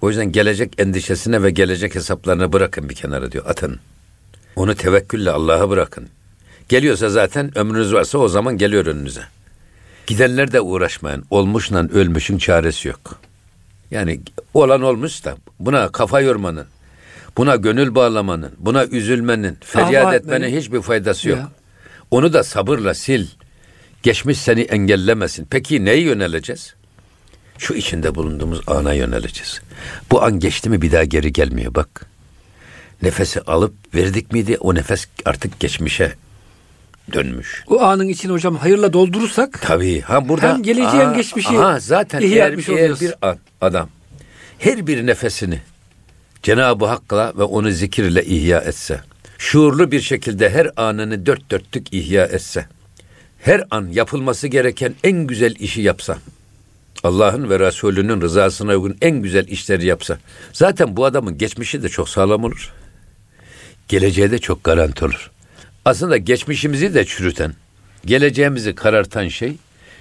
O 0.00 0.08
yüzden 0.08 0.32
gelecek 0.32 0.80
endişesine 0.80 1.42
ve 1.42 1.50
gelecek 1.50 1.94
hesaplarına 1.94 2.52
bırakın 2.52 2.88
bir 2.88 2.94
kenara 2.94 3.32
diyor. 3.32 3.46
Atın. 3.46 3.80
Onu 4.56 4.74
tevekkülle 4.74 5.30
Allah'a 5.30 5.70
bırakın. 5.70 6.08
Geliyorsa 6.68 7.08
zaten 7.08 7.58
ömrünüz 7.58 7.92
varsa 7.92 8.18
o 8.18 8.28
zaman 8.28 8.58
geliyor 8.58 8.86
önünüze. 8.86 9.22
Gidenler 10.06 10.52
de 10.52 10.60
uğraşmayın. 10.60 11.24
Olmuşla 11.30 11.88
ölmüşün 11.88 12.38
çaresi 12.38 12.88
yok. 12.88 13.20
Yani 13.96 14.20
olan 14.54 14.82
olmuş 14.82 15.24
da 15.24 15.36
buna 15.60 15.88
kafa 15.92 16.20
yormanın, 16.20 16.66
buna 17.36 17.56
gönül 17.56 17.94
bağlamanın, 17.94 18.52
buna 18.58 18.84
üzülmenin, 18.86 19.58
feryat 19.60 20.06
Ah, 20.06 20.14
etmenin 20.14 20.42
etmenin. 20.44 20.60
hiçbir 20.60 20.82
faydası 20.82 21.28
yok. 21.28 21.38
Ya. 21.38 21.48
Onu 22.10 22.32
da 22.32 22.42
sabırla 22.44 22.94
sil. 23.04 23.24
Geçmiş 24.02 24.38
seni 24.38 24.60
engellemesin. 24.60 25.46
Peki 25.50 25.84
neye 25.84 26.00
yöneleceğiz? 26.00 26.74
Şu 27.58 27.74
içinde 27.74 28.14
bulunduğumuz 28.14 28.60
ana 28.66 28.92
yöneleceğiz. 28.92 29.60
Bu 30.10 30.22
an 30.22 30.40
geçti 30.40 30.70
mi 30.70 30.82
bir 30.82 30.92
daha 30.92 31.04
geri 31.04 31.32
gelmiyor 31.32 31.74
bak. 31.74 32.06
Nefesi 33.02 33.40
alıp 33.40 33.74
verdik 33.94 34.32
miydi 34.32 34.56
o 34.60 34.74
nefes 34.74 35.06
artık 35.24 35.60
geçmişe 35.60 36.12
dönmüş. 37.12 37.64
O 37.66 37.80
anın 37.80 38.08
için 38.08 38.30
hocam 38.30 38.56
hayırla 38.56 38.92
doldurursak 38.92 39.62
Tabii. 39.62 40.00
Ha 40.00 40.28
burada 40.28 40.48
Hem 40.48 40.62
geleceği 40.62 41.00
hem 41.00 41.14
geçmişi 41.14 41.48
aha, 41.48 41.80
zaten 41.80 42.20
ihya 42.20 42.48
etmiş 42.48 42.68
oluyoruz. 42.68 43.00
bir 43.00 43.14
adam 43.60 43.88
her 44.58 44.86
bir 44.86 45.06
nefesini 45.06 45.60
Cenab-ı 46.42 46.86
Hakk'la 46.86 47.32
ve 47.38 47.42
onu 47.42 47.70
zikirle 47.70 48.24
ihya 48.24 48.60
etse, 48.60 49.00
şuurlu 49.38 49.90
bir 49.90 50.00
şekilde 50.00 50.50
her 50.50 50.70
anını 50.76 51.26
dört 51.26 51.50
dörtlük 51.50 51.92
ihya 51.92 52.24
etse, 52.24 52.66
her 53.38 53.64
an 53.70 53.88
yapılması 53.92 54.48
gereken 54.48 54.94
en 55.04 55.26
güzel 55.26 55.54
işi 55.58 55.82
yapsa, 55.82 56.18
Allah'ın 57.04 57.50
ve 57.50 57.58
Resulünün 57.58 58.20
rızasına 58.20 58.72
uygun 58.72 58.96
en 59.02 59.22
güzel 59.22 59.48
işleri 59.48 59.86
yapsa, 59.86 60.18
zaten 60.52 60.96
bu 60.96 61.04
adamın 61.04 61.38
geçmişi 61.38 61.82
de 61.82 61.88
çok 61.88 62.08
sağlam 62.08 62.44
olur. 62.44 62.72
Geleceği 63.88 64.30
de 64.30 64.38
çok 64.38 64.64
garanti 64.64 65.04
olur 65.04 65.30
aslında 65.86 66.16
geçmişimizi 66.16 66.94
de 66.94 67.04
çürüten, 67.04 67.54
geleceğimizi 68.04 68.74
karartan 68.74 69.28
şey 69.28 69.56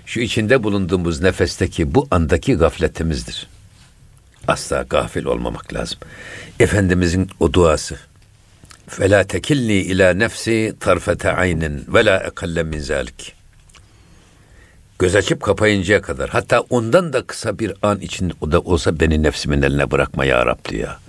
şu 0.06 0.20
içinde 0.20 0.64
bulunduğumuz 0.64 1.22
nefesteki 1.22 1.96
bu 1.96 2.08
andaki 2.12 2.54
gafletimizdir. 2.54 3.48
Asla 4.48 4.82
gafil 4.82 5.26
olmamak 5.26 5.74
lazım. 5.74 5.98
Efendimizin 6.60 7.30
o 7.40 7.54
duası. 7.54 7.98
Fela 8.88 9.24
tekilni 9.24 9.74
ila 9.74 10.14
nefsi 10.14 10.76
tarfete 10.80 11.32
aynin 11.32 11.86
ve 11.88 12.06
la 12.06 12.18
ekalle 12.18 12.64
min 12.64 12.80
zalik. 12.80 13.34
Göz 15.00 15.16
açıp 15.16 15.44
kapayıncaya 15.44 16.02
kadar 16.02 16.30
hatta 16.30 16.60
ondan 16.60 17.14
da 17.14 17.28
kısa 17.28 17.60
bir 17.60 17.74
an 17.82 18.00
için 18.00 18.34
o 18.42 18.52
da 18.52 18.60
olsa 18.60 19.00
beni 19.00 19.24
nefsimin 19.24 19.62
eline 19.62 19.92
bırakma 19.92 20.26
ya 20.26 20.46
Rabbi 20.46 20.78
ya. 20.78 21.00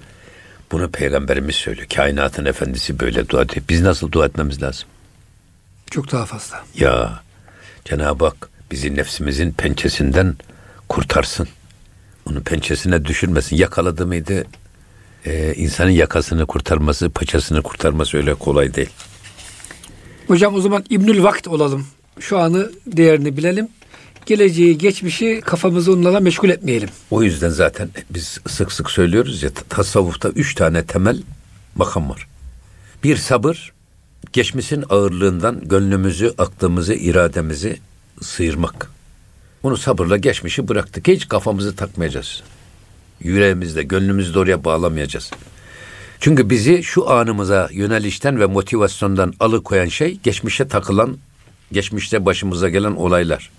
Bunu 0.72 0.90
peygamberimiz 0.90 1.54
söylüyor. 1.54 1.88
Kainatın 1.96 2.44
efendisi 2.44 3.00
böyle 3.00 3.28
dua 3.28 3.42
ediyor. 3.42 3.66
Biz 3.68 3.82
nasıl 3.82 4.12
dua 4.12 4.26
etmemiz 4.26 4.62
lazım? 4.62 4.88
çok 5.90 6.12
daha 6.12 6.26
fazla. 6.26 6.64
Ya 6.78 7.20
Cenab-ı 7.84 8.24
Hak 8.24 8.48
bizi 8.70 8.96
nefsimizin 8.96 9.52
pençesinden 9.52 10.36
kurtarsın. 10.88 11.48
Onu 12.30 12.42
pençesine 12.42 13.04
düşürmesin. 13.04 13.56
Yakaladı 13.56 14.06
mıydı 14.06 14.44
e, 15.26 15.54
insanın 15.54 15.90
yakasını 15.90 16.46
kurtarması, 16.46 17.10
paçasını 17.10 17.62
kurtarması 17.62 18.16
öyle 18.16 18.34
kolay 18.34 18.74
değil. 18.74 18.90
Hocam 20.26 20.54
o 20.54 20.60
zaman 20.60 20.84
İbnül 20.90 21.22
Vakt 21.22 21.48
olalım. 21.48 21.86
Şu 22.20 22.38
anı 22.38 22.72
değerini 22.86 23.36
bilelim. 23.36 23.68
Geleceği, 24.26 24.78
geçmişi 24.78 25.40
kafamızı 25.44 25.92
onlarla 25.92 26.20
meşgul 26.20 26.48
etmeyelim. 26.48 26.88
O 27.10 27.22
yüzden 27.22 27.48
zaten 27.48 27.88
biz 28.10 28.38
sık 28.48 28.72
sık 28.72 28.90
söylüyoruz 28.90 29.42
ya 29.42 29.50
tasavvufta 29.68 30.28
üç 30.28 30.54
tane 30.54 30.84
temel 30.84 31.22
makam 31.74 32.10
var. 32.10 32.26
Bir 33.04 33.16
sabır, 33.16 33.72
geçmişin 34.32 34.84
ağırlığından 34.90 35.68
gönlümüzü, 35.68 36.34
aklımızı, 36.38 36.94
irademizi 36.94 37.78
sıyırmak. 38.22 38.90
Bunu 39.62 39.76
sabırla 39.76 40.16
geçmişi 40.16 40.68
bıraktık. 40.68 41.08
Hiç 41.08 41.28
kafamızı 41.28 41.76
takmayacağız. 41.76 42.42
Yüreğimizde, 43.20 43.82
gönlümüzde 43.82 44.38
oraya 44.38 44.64
bağlamayacağız. 44.64 45.30
Çünkü 46.20 46.50
bizi 46.50 46.82
şu 46.82 47.10
anımıza 47.10 47.68
yönelişten 47.72 48.40
ve 48.40 48.46
motivasyondan 48.46 49.34
alıkoyan 49.40 49.88
şey 49.88 50.18
geçmişe 50.22 50.68
takılan, 50.68 51.18
geçmişte 51.72 52.24
başımıza 52.24 52.68
gelen 52.68 52.92
olaylar. 52.92 53.50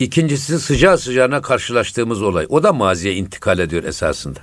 İkincisi 0.00 0.60
sıcağı 0.60 0.98
sıcağına 0.98 1.42
karşılaştığımız 1.42 2.22
olay. 2.22 2.46
O 2.48 2.62
da 2.62 2.72
maziye 2.72 3.14
intikal 3.14 3.58
ediyor 3.58 3.84
esasında. 3.84 4.38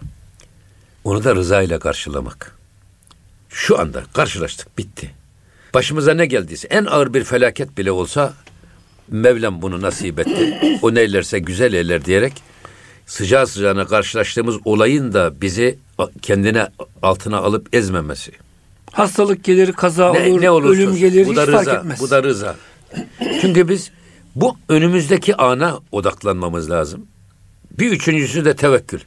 Onu 1.04 1.24
da 1.24 1.36
rıza 1.36 1.62
ile 1.62 1.80
karşılamak. 1.80 2.58
Şu 3.50 3.80
anda 3.80 4.04
karşılaştık, 4.14 4.78
bitti. 4.78 5.12
Başımıza 5.74 6.14
ne 6.14 6.26
geldiyse, 6.26 6.68
en 6.68 6.86
ağır 6.86 7.14
bir 7.14 7.24
felaket 7.24 7.78
bile 7.78 7.92
olsa 7.92 8.34
Mevlam 9.08 9.62
bunu 9.62 9.82
nasip 9.82 10.20
etti. 10.20 10.60
O 10.82 10.94
neylerse 10.94 11.40
güzel 11.40 11.74
eyler 11.74 12.06
diyerek 12.06 12.34
sıcağı 13.06 13.48
sıcağına 13.48 13.86
karşılaştığımız 13.86 14.56
olayın 14.66 15.14
da 15.14 15.42
bizi 15.42 15.80
kendine 16.22 16.68
altına 17.02 17.38
alıp 17.38 17.76
ezmemesi. 17.76 18.32
Hastalık 18.92 19.44
gelir, 19.44 19.74
kaza 19.74 20.14
Ne, 20.14 20.32
olur, 20.32 20.42
ne 20.42 20.52
olursa 20.52 20.82
ölüm 20.82 20.96
gelir 20.96 21.26
bu 21.26 21.32
hiç 21.32 21.38
da 21.38 21.46
fark 21.46 21.60
rıza, 21.60 21.74
etmez. 21.74 22.00
Bu 22.00 22.10
da 22.10 22.24
rıza. 22.24 22.56
Çünkü 23.42 23.70
biz 23.70 23.92
bu 24.42 24.58
önümüzdeki 24.70 25.36
ana 25.36 25.80
odaklanmamız 25.92 26.72
lazım. 26.72 27.06
Bir 27.80 27.92
üçüncüsü 27.92 28.46
de 28.46 28.56
tevekkül. 28.56 29.00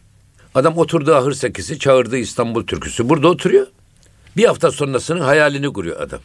Adam 0.54 0.78
oturduğu 0.78 1.14
ahır 1.14 1.32
sekisi 1.32 1.78
çağırdığı 1.78 2.16
İstanbul 2.16 2.66
türküsü. 2.66 3.08
Burada 3.08 3.28
oturuyor. 3.28 3.66
Bir 4.36 4.44
hafta 4.44 4.70
sonrasının 4.70 5.20
hayalini 5.20 5.72
kuruyor 5.72 6.00
adam. 6.00 6.20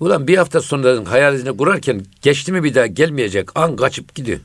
Ulan 0.00 0.28
bir 0.28 0.36
hafta 0.36 0.60
sonra 0.60 1.10
hayalini 1.10 1.56
kurarken 1.56 2.02
geçti 2.22 2.52
mi 2.52 2.64
bir 2.64 2.74
daha 2.74 2.86
gelmeyecek 2.86 3.48
an 3.54 3.76
kaçıp 3.76 4.14
gidiyor. 4.14 4.40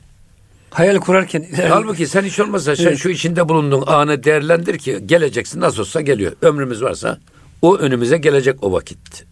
Hayal 0.70 0.98
kurarken 0.98 1.46
Halbuki 1.68 2.06
sen 2.06 2.22
hiç 2.22 2.40
olmazsa 2.40 2.76
sen 2.76 2.84
Evet. 2.84 2.98
şu 2.98 3.08
içinde 3.08 3.48
bulunduğun 3.48 3.84
anı 3.86 4.24
değerlendir 4.24 4.78
ki 4.78 4.98
geleceksin 5.06 5.60
nasıl 5.60 5.80
olsa 5.80 6.00
geliyor. 6.00 6.32
Ömrümüz 6.42 6.82
varsa 6.82 7.18
o 7.62 7.76
önümüze 7.76 8.18
gelecek 8.18 8.64
o 8.64 8.72
vakit. 8.72 9.24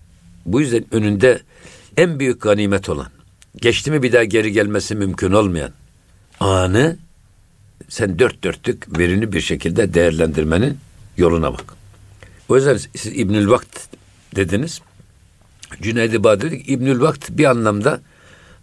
Bu 0.47 0.61
yüzden 0.61 0.85
önünde 0.91 1.41
en 1.97 2.19
büyük 2.19 2.43
ganimet 2.43 2.89
olan, 2.89 3.07
geçti 3.57 3.91
mi 3.91 4.03
bir 4.03 4.13
daha 4.13 4.25
geri 4.25 4.53
gelmesi 4.53 4.95
mümkün 4.95 5.33
olmayan 5.33 5.71
anı 6.41 6.97
sen 7.89 8.19
dört 8.19 8.45
dörtlük 8.45 8.99
verini 8.99 9.33
bir 9.33 9.41
şekilde 9.41 9.95
değerlendirmenin 9.95 10.79
yoluna 11.17 11.53
bak. 11.53 11.75
O 12.49 12.57
yüzden 12.57 12.77
siz 12.77 13.19
İbnül 13.19 13.49
Vakt 13.49 13.79
dediniz. 14.37 14.81
Cüneyd-i 15.83 16.25
Bağdadi 16.25 16.51
dedi 16.51 16.63
ki, 16.63 16.73
İbnül 16.73 17.01
Vakt 17.01 17.31
bir 17.31 17.45
anlamda 17.45 18.01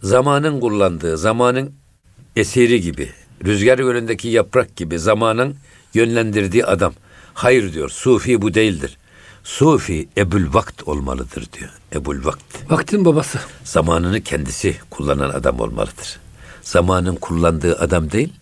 zamanın 0.03 0.59
kullandığı, 0.59 1.17
zamanın 1.17 1.73
eseri 2.35 2.81
gibi, 2.81 3.09
Rüzgar 3.45 3.79
yönündeki 3.79 4.27
yaprak 4.27 4.75
gibi 4.75 4.99
zamanın 4.99 5.55
yönlendirdiği 5.93 6.65
adam. 6.65 6.93
Hayır 7.33 7.73
diyor. 7.73 7.89
Sufi 7.89 8.41
bu 8.41 8.53
değildir. 8.53 8.97
Sufi 9.43 10.07
ebul 10.17 10.53
vakt 10.53 10.83
olmalıdır 10.87 11.47
diyor. 11.53 11.69
Ebul 11.95 12.25
vakt. 12.25 12.71
Vaktin 12.71 13.05
babası. 13.05 13.39
Zamanını 13.63 14.21
kendisi 14.21 14.75
kullanan 14.89 15.29
adam 15.29 15.59
olmalıdır. 15.59 16.19
Zamanın 16.61 17.15
kullandığı 17.15 17.79
adam 17.79 18.11
değil, 18.11 18.33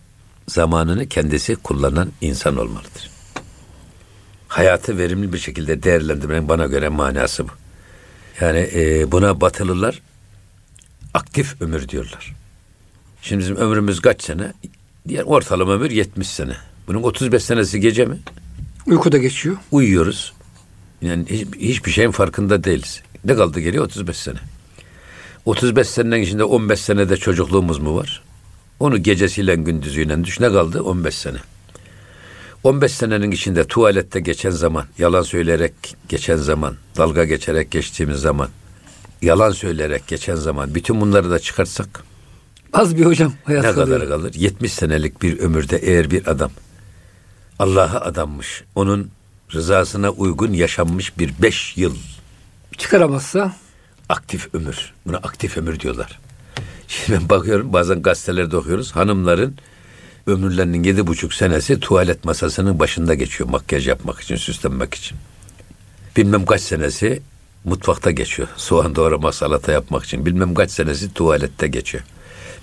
zamanını 0.48 1.08
kendisi 1.08 1.56
kullanan 1.56 2.12
insan 2.20 2.56
olmalıdır. 2.56 3.10
Hayatı 4.48 4.98
verimli 4.98 5.32
bir 5.32 5.38
şekilde 5.38 5.82
değerlendirmenin 5.82 6.48
bana 6.48 6.66
göre 6.66 6.88
manası 6.88 7.48
bu. 7.48 7.52
Yani 8.40 8.70
e, 8.74 9.12
buna 9.12 9.40
batılılar 9.40 10.02
aktif 11.14 11.62
ömür 11.62 11.88
diyorlar. 11.88 12.34
Şimdi 13.22 13.40
bizim 13.40 13.56
ömrümüz 13.56 14.00
kaç 14.00 14.22
sene? 14.22 14.52
Diğer 15.08 15.22
ortalama 15.22 15.72
ömür 15.72 15.90
70 15.90 16.28
sene. 16.28 16.56
Bunun 16.88 17.02
35 17.02 17.44
senesi 17.44 17.80
gece 17.80 18.04
mi? 18.04 18.18
Uykuda 18.86 19.18
geçiyor. 19.18 19.56
Uyuyoruz. 19.70 20.32
Yani 21.02 21.24
hiç, 21.30 21.46
hiçbir 21.58 21.90
şeyin 21.90 22.10
farkında 22.10 22.64
değiliz. 22.64 23.02
Ne 23.24 23.34
kaldı 23.34 23.60
geriye 23.60 23.80
35 23.82 24.16
sene. 24.16 24.38
35 25.44 25.88
senenin 25.88 26.22
içinde 26.22 26.44
15 26.44 26.80
senede 26.80 27.16
çocukluğumuz 27.16 27.78
mu 27.78 27.96
var? 27.96 28.22
Onu 28.80 29.02
gecesiyle 29.02 29.54
gündüzüyle 29.54 30.24
düş. 30.24 30.40
Ne 30.40 30.48
kaldı? 30.48 30.82
15 30.82 31.14
sene. 31.14 31.38
15 32.64 32.92
senenin 32.92 33.30
içinde 33.30 33.64
tuvalette 33.64 34.20
geçen 34.20 34.50
zaman, 34.50 34.84
yalan 34.98 35.22
söyleyerek 35.22 35.72
geçen 36.08 36.36
zaman, 36.36 36.74
dalga 36.96 37.24
geçerek 37.24 37.70
geçtiğimiz 37.70 38.20
zaman, 38.20 38.48
yalan 39.22 39.50
söyleyerek 39.50 40.06
geçen 40.06 40.34
zaman, 40.34 40.74
bütün 40.74 41.00
bunları 41.00 41.30
da 41.30 41.38
çıkartsak 41.38 42.04
Az 42.72 42.96
bir 42.96 43.04
hocam 43.06 43.32
hayat 43.44 43.64
ne 43.64 43.72
kalıyor. 43.72 44.00
kadar 44.00 44.08
kalır? 44.08 44.34
70 44.34 44.72
senelik 44.72 45.22
bir 45.22 45.38
ömürde 45.38 45.76
eğer 45.76 46.10
bir 46.10 46.26
adam 46.26 46.50
Allah'a 47.58 48.00
adanmış, 48.00 48.64
onun 48.74 49.10
rızasına 49.54 50.10
uygun 50.10 50.52
yaşanmış 50.52 51.18
bir 51.18 51.32
beş 51.42 51.76
yıl 51.76 51.96
Çıkaramazsa 52.78 53.52
aktif 54.08 54.54
ömür. 54.54 54.92
Buna 55.06 55.16
aktif 55.16 55.56
ömür 55.56 55.80
diyorlar. 55.80 56.20
Şimdi 56.88 57.20
ben 57.20 57.28
bakıyorum 57.28 57.72
bazen 57.72 58.02
gazetelerde 58.02 58.56
okuyoruz. 58.56 58.96
Hanımların 58.96 59.56
ömürlerinin 60.26 60.82
yedi 60.82 61.06
buçuk 61.06 61.34
senesi 61.34 61.80
tuvalet 61.80 62.24
masasının 62.24 62.78
başında 62.78 63.14
geçiyor 63.14 63.50
makyaj 63.50 63.88
yapmak 63.88 64.20
için, 64.20 64.36
süslenmek 64.36 64.94
için. 64.94 65.18
Bilmem 66.16 66.46
kaç 66.46 66.60
senesi 66.60 67.22
mutfakta 67.64 68.10
geçiyor. 68.10 68.48
Soğan 68.56 68.94
doğramak, 68.94 69.34
salata 69.34 69.72
yapmak 69.72 70.04
için. 70.04 70.26
Bilmem 70.26 70.54
kaç 70.54 70.70
senesi 70.70 71.14
tuvalette 71.14 71.68
geçiyor. 71.68 72.04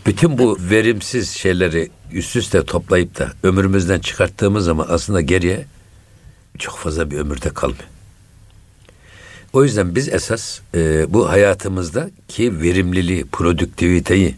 Bütün 0.06 0.38
bu 0.38 0.58
verimsiz 0.60 1.30
şeyleri 1.30 1.90
üst 2.12 2.36
üste 2.36 2.66
toplayıp 2.66 3.20
da 3.20 3.32
ömrümüzden 3.44 4.00
çıkarttığımız 4.00 4.66
zaman 4.66 4.86
aslında 4.90 5.22
geriye 5.22 5.66
çok 6.58 6.78
fazla 6.78 7.12
bir 7.12 7.18
ömürde 7.18 7.50
kalmıyor. 7.50 7.84
O 9.54 9.64
yüzden 9.64 9.96
biz 9.96 10.10
esas 10.10 10.60
e, 10.76 11.14
bu 11.14 11.30
hayatımızda 11.30 12.10
ki 12.28 12.62
verimliliği, 12.62 13.26
produktiviteyi 13.26 14.36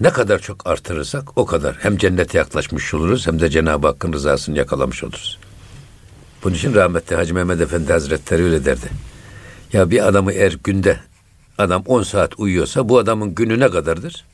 ne 0.00 0.10
kadar 0.10 0.38
çok 0.38 0.66
artırırsak 0.66 1.38
o 1.38 1.46
kadar 1.46 1.76
hem 1.80 1.96
cennete 1.96 2.38
yaklaşmış 2.38 2.94
oluruz 2.94 3.26
hem 3.26 3.40
de 3.40 3.48
Cenab-ı 3.50 3.86
Hakk'ın 3.86 4.12
rızasını 4.12 4.58
yakalamış 4.58 5.04
oluruz. 5.04 5.38
Bunun 6.44 6.54
için 6.54 6.74
rahmetli 6.74 7.16
Hacı 7.16 7.34
Mehmet 7.34 7.60
Efendi 7.60 7.92
Hazretleri 7.92 8.44
öyle 8.44 8.64
derdi. 8.64 8.88
Ya 9.72 9.90
bir 9.90 10.08
adamı 10.08 10.32
eğer 10.32 10.56
günde 10.64 11.00
adam 11.58 11.82
10 11.86 12.02
saat 12.02 12.38
uyuyorsa 12.38 12.88
bu 12.88 12.98
adamın 12.98 13.34
günü 13.34 13.60
ne 13.60 13.70
kadardır? 13.70 14.24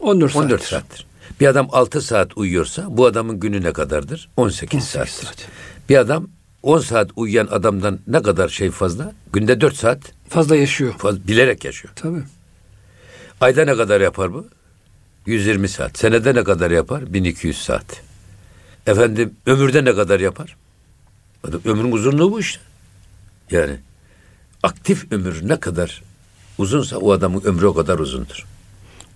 14 0.00 0.32
saat. 0.32 0.44
14 0.44 0.62
saattir. 0.62 1.06
Bir 1.40 1.46
adam 1.46 1.68
6 1.72 2.00
saat 2.00 2.36
uyuyorsa 2.36 2.86
bu 2.88 3.06
adamın 3.06 3.40
günü 3.40 3.62
ne 3.62 3.72
kadardır? 3.72 4.28
18, 4.36 4.74
18 4.74 4.90
saattir. 4.90 5.26
saat. 5.26 5.48
Bir 5.88 5.96
adam 5.96 6.28
10 6.62 6.78
saat 6.78 7.10
uyuyan 7.16 7.46
adamdan 7.50 7.98
ne 8.06 8.22
kadar 8.22 8.48
şey 8.48 8.70
fazla? 8.70 9.12
Günde 9.32 9.60
4 9.60 9.76
saat 9.76 9.98
Fazla 10.28 10.56
yaşıyor. 10.56 10.94
fazla, 10.98 11.28
bilerek 11.28 11.64
yaşıyor. 11.64 11.94
Tabii. 11.96 12.22
Ayda 13.40 13.64
ne 13.64 13.76
kadar 13.76 14.00
yapar 14.00 14.32
bu? 14.34 14.46
120 15.26 15.68
saat. 15.68 15.98
Senede 15.98 16.34
ne 16.34 16.44
kadar 16.44 16.70
yapar? 16.70 17.12
1200 17.14 17.62
saat. 17.62 18.02
Efendim 18.86 19.34
ömürde 19.46 19.84
ne 19.84 19.94
kadar 19.94 20.20
yapar? 20.20 20.56
Adam, 21.44 21.60
ömrün 21.64 21.92
uzunluğu 21.92 22.32
bu 22.32 22.40
işte. 22.40 22.60
Yani 23.50 23.76
aktif 24.62 25.12
ömür 25.12 25.48
ne 25.48 25.60
kadar 25.60 26.02
uzunsa 26.58 26.96
o 26.96 27.12
adamın 27.12 27.40
ömrü 27.44 27.66
o 27.66 27.74
kadar 27.74 27.98
uzundur. 27.98 28.44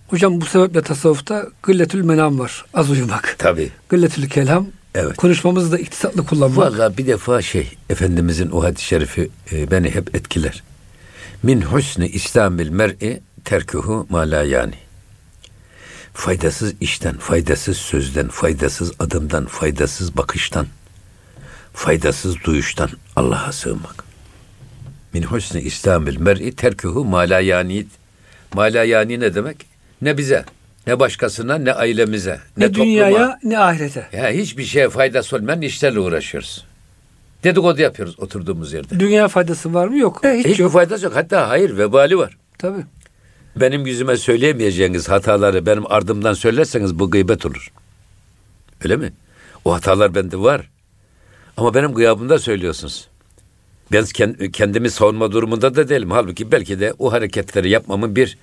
Hocam 0.07 0.41
bu 0.41 0.45
sebeple 0.45 0.81
tasavvufta 0.81 1.47
gılletül 1.63 2.01
menam 2.03 2.39
var. 2.39 2.65
Az 2.73 2.89
uyumak. 2.91 3.35
Tabii. 3.37 3.71
Gılletül 3.89 4.29
kelam. 4.29 4.67
Evet. 4.99 5.17
Konuşmamızı 5.17 5.71
da 5.71 5.77
iktisatlı 5.77 6.25
kullanmak. 6.25 6.57
Vallahi 6.57 6.97
bir 6.97 7.07
defa 7.07 7.41
şey 7.41 7.77
Efendimizin 7.89 8.49
o 8.51 8.63
hadis-i 8.63 8.85
şerifi 8.85 9.29
e, 9.51 9.71
beni 9.71 9.89
hep 9.95 10.15
etkiler. 10.15 10.63
Min 11.43 11.61
husni 11.61 12.07
İslamil 12.07 12.69
mer'i 12.69 13.21
terkuhu 13.45 14.07
ma 14.09 14.19
la 14.19 14.43
yani. 14.43 14.73
Faydasız 16.13 16.73
işten, 16.81 17.17
faydasız 17.17 17.77
sözden, 17.77 18.27
faydasız 18.27 18.91
adımdan, 18.99 19.45
faydasız 19.45 20.17
bakıştan, 20.17 20.67
faydasız 21.73 22.43
duyuştan 22.43 22.89
Allah'a 23.15 23.51
sığınmak. 23.51 24.03
Min 25.13 25.23
husni 25.23 25.61
İslamil 25.61 26.17
mer'i 26.17 26.55
terkuhu 26.55 27.05
ma 27.05 27.19
la 27.19 27.39
yani. 27.39 27.85
Ma 28.53 28.63
la 28.63 28.83
yani 28.83 29.19
ne 29.19 29.35
demek? 29.35 29.65
Ne 30.01 30.17
bize, 30.17 30.45
ne 30.87 30.99
başkasına, 30.99 31.55
ne 31.57 31.73
ailemize, 31.73 32.39
ne, 32.57 32.65
ne 32.65 32.73
dünyaya 32.73 33.11
topluma. 33.17 33.39
ne 33.43 33.59
ahirete. 33.59 34.07
Ya 34.13 34.29
hiçbir 34.29 34.63
şeye 34.63 34.89
faydası 34.89 35.35
olmayan 35.35 35.61
işlerle 35.61 35.99
uğraşıyoruz. 35.99 36.65
Dedikodu 37.43 37.81
yapıyoruz 37.81 38.19
oturduğumuz 38.19 38.73
yerde. 38.73 38.99
Dünya 38.99 39.27
faydası 39.27 39.73
var 39.73 39.87
mı? 39.87 39.97
Yok. 39.97 40.21
E, 40.25 40.33
hiç 40.37 40.45
Hiçbir 40.45 40.63
yok. 40.63 40.71
faydası 40.73 41.05
yok. 41.05 41.15
Hatta 41.15 41.49
hayır 41.49 41.77
vebali 41.77 42.17
var. 42.17 42.37
Tabii. 42.57 42.85
Benim 43.55 43.85
yüzüme 43.85 44.17
söyleyemeyeceğiniz 44.17 45.09
hataları 45.09 45.65
benim 45.65 45.91
ardımdan 45.91 46.33
söylerseniz 46.33 46.99
bu 46.99 47.11
gıybet 47.11 47.45
olur. 47.45 47.71
Öyle 48.83 48.95
mi? 48.95 49.13
O 49.65 49.73
hatalar 49.73 50.15
bende 50.15 50.37
var. 50.37 50.69
Ama 51.57 51.73
benim 51.73 51.93
gıyabımda 51.93 52.39
söylüyorsunuz. 52.39 53.07
Ben 53.91 54.03
kend- 54.03 54.51
kendimi 54.51 54.89
savunma 54.89 55.31
durumunda 55.31 55.75
da 55.75 55.89
değilim. 55.89 56.11
Halbuki 56.11 56.51
belki 56.51 56.79
de 56.79 56.93
o 56.99 57.11
hareketleri 57.11 57.69
yapmamın 57.69 58.15
bir 58.15 58.37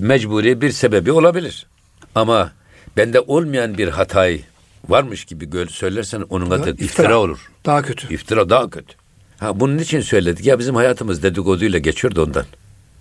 mecburi 0.00 0.60
bir 0.60 0.70
sebebi 0.70 1.12
olabilir. 1.12 1.66
Ama 2.14 2.52
bende 2.96 3.20
olmayan 3.20 3.78
bir 3.78 3.88
hatayı 3.88 4.40
varmış 4.88 5.24
gibi 5.24 5.68
söylersen 5.68 6.20
onun 6.20 6.50
adı 6.50 6.70
iftira. 6.70 6.84
iftira 6.84 7.18
olur. 7.18 7.50
Daha 7.66 7.82
kötü. 7.82 8.14
İftira 8.14 8.50
daha 8.50 8.70
kötü. 8.70 8.94
Ha 9.38 9.60
bunun 9.60 9.78
için 9.78 10.00
söyledik. 10.00 10.46
Ya 10.46 10.58
bizim 10.58 10.74
hayatımız 10.74 11.22
dedikoduyla 11.22 11.78
geçiyor 11.78 12.14
da 12.14 12.22
ondan. 12.22 12.44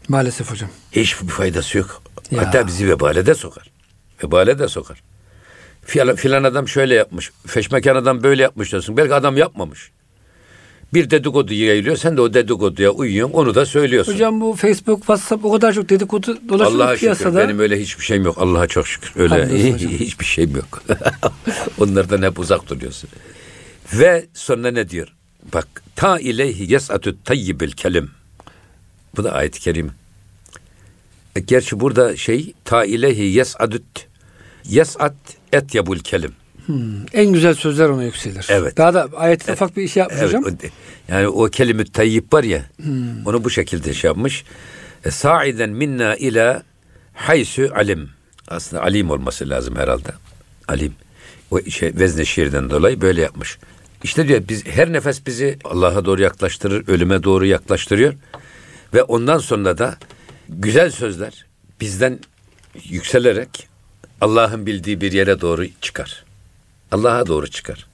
Maalesef 0.07 0.51
hocam. 0.51 0.69
Hiçbir 0.91 1.27
faydası 1.27 1.77
yok. 1.77 2.01
Ya. 2.31 2.47
Hatta 2.47 2.67
bizi 2.67 2.89
vebale 2.89 3.25
de 3.25 3.35
sokar. 3.35 3.71
Vebale 4.23 4.59
de 4.59 4.67
sokar. 4.67 5.03
Filan, 5.85 6.15
filan 6.15 6.43
adam 6.43 6.67
şöyle 6.67 6.95
yapmış. 6.95 7.31
Feşmekan 7.47 7.95
adam 7.95 8.23
böyle 8.23 8.41
yapmış 8.41 8.71
diyorsun. 8.71 8.97
Belki 8.97 9.13
adam 9.13 9.37
yapmamış. 9.37 9.91
Bir 10.95 11.09
dedikodu 11.09 11.53
yayılıyor. 11.53 11.97
Sen 11.97 12.17
de 12.17 12.21
o 12.21 12.33
dedikoduya 12.33 12.91
uyuyorsun. 12.91 13.33
Onu 13.33 13.55
da 13.55 13.65
söylüyorsun. 13.65 14.13
Hocam 14.13 14.41
bu 14.41 14.53
Facebook, 14.53 14.99
WhatsApp 14.99 15.45
o 15.45 15.51
kadar 15.51 15.73
çok 15.73 15.89
dedikodu 15.89 16.37
dolaşıyor 16.49 16.81
Allah'a 16.81 16.95
piyasada. 16.95 17.29
şükür. 17.29 17.43
Benim 17.43 17.59
öyle 17.59 17.81
hiçbir 17.81 18.03
şeyim 18.03 18.23
yok. 18.23 18.37
Allah'a 18.39 18.67
çok 18.67 18.87
şükür. 18.87 19.11
Öyle 19.15 19.69
hiçbir 19.99 20.25
şeyim 20.25 20.55
yok. 20.55 20.83
Onlardan 21.79 22.21
hep 22.21 22.39
uzak 22.39 22.69
duruyorsun. 22.69 23.09
Ve 23.93 24.25
sonra 24.33 24.71
ne 24.71 24.89
diyor? 24.89 25.07
Bak 25.53 25.67
ta 25.95 26.19
ileyhi 26.19 26.71
yes'atü 26.73 27.15
tayyibil 27.23 27.71
kelim. 27.71 28.11
Bu 29.15 29.23
da 29.23 29.31
ayet-i 29.31 29.59
kerime. 29.59 29.91
Gerçi 31.47 31.79
burada 31.79 32.17
şey 32.17 32.53
ta 32.65 32.85
ileyhi 32.85 33.23
yes'adüt 33.23 34.07
yes'at 34.65 35.15
et 35.53 35.75
yabul 35.75 35.99
kelim. 35.99 36.33
En 37.13 37.33
güzel 37.33 37.53
sözler 37.53 37.89
ona 37.89 38.03
yükselir. 38.03 38.47
Evet. 38.49 38.77
Daha 38.77 38.93
da 38.93 39.07
ayette 39.15 39.53
ufak 39.53 39.77
bir 39.77 39.87
şey 39.87 40.01
yapmış 40.01 40.19
Evet, 40.21 40.29
hocam. 40.33 40.43
yani 41.07 41.27
o 41.27 41.45
kelime 41.49 41.85
tayyip 41.85 42.33
var 42.33 42.43
ya 42.43 42.65
onu 43.25 43.43
bu 43.43 43.49
şekilde 43.49 43.93
şey 43.93 44.07
yapmış. 44.07 44.43
E, 45.05 45.11
Sa'iden 45.11 45.69
minna 45.69 46.15
ila 46.15 46.63
haysu 47.13 47.69
alim. 47.75 48.09
Aslında 48.47 48.83
alim 48.83 49.09
olması 49.09 49.49
lazım 49.49 49.75
herhalde. 49.75 50.09
Alim. 50.67 50.93
O 51.51 51.61
şey 51.61 51.91
vezne 51.95 52.25
şiirden 52.25 52.69
dolayı 52.69 53.01
böyle 53.01 53.21
yapmış. 53.21 53.57
İşte 54.03 54.27
diyor 54.27 54.41
biz 54.49 54.65
her 54.65 54.93
nefes 54.93 55.25
bizi 55.25 55.57
Allah'a 55.63 56.05
doğru 56.05 56.21
yaklaştırır, 56.21 56.87
ölüme 56.87 57.23
doğru 57.23 57.45
yaklaştırıyor. 57.45 58.13
Ve 58.93 59.03
ondan 59.03 59.37
sonra 59.37 59.77
da 59.77 59.97
güzel 60.49 60.91
sözler 60.91 61.45
bizden 61.81 62.19
yükselerek 62.89 63.67
Allah'ın 64.21 64.65
bildiği 64.65 65.01
bir 65.01 65.11
yere 65.11 65.41
doğru 65.41 65.65
çıkar. 65.81 66.25
Allah'a 66.91 67.27
doğru 67.27 67.47
çıkar. 67.47 67.87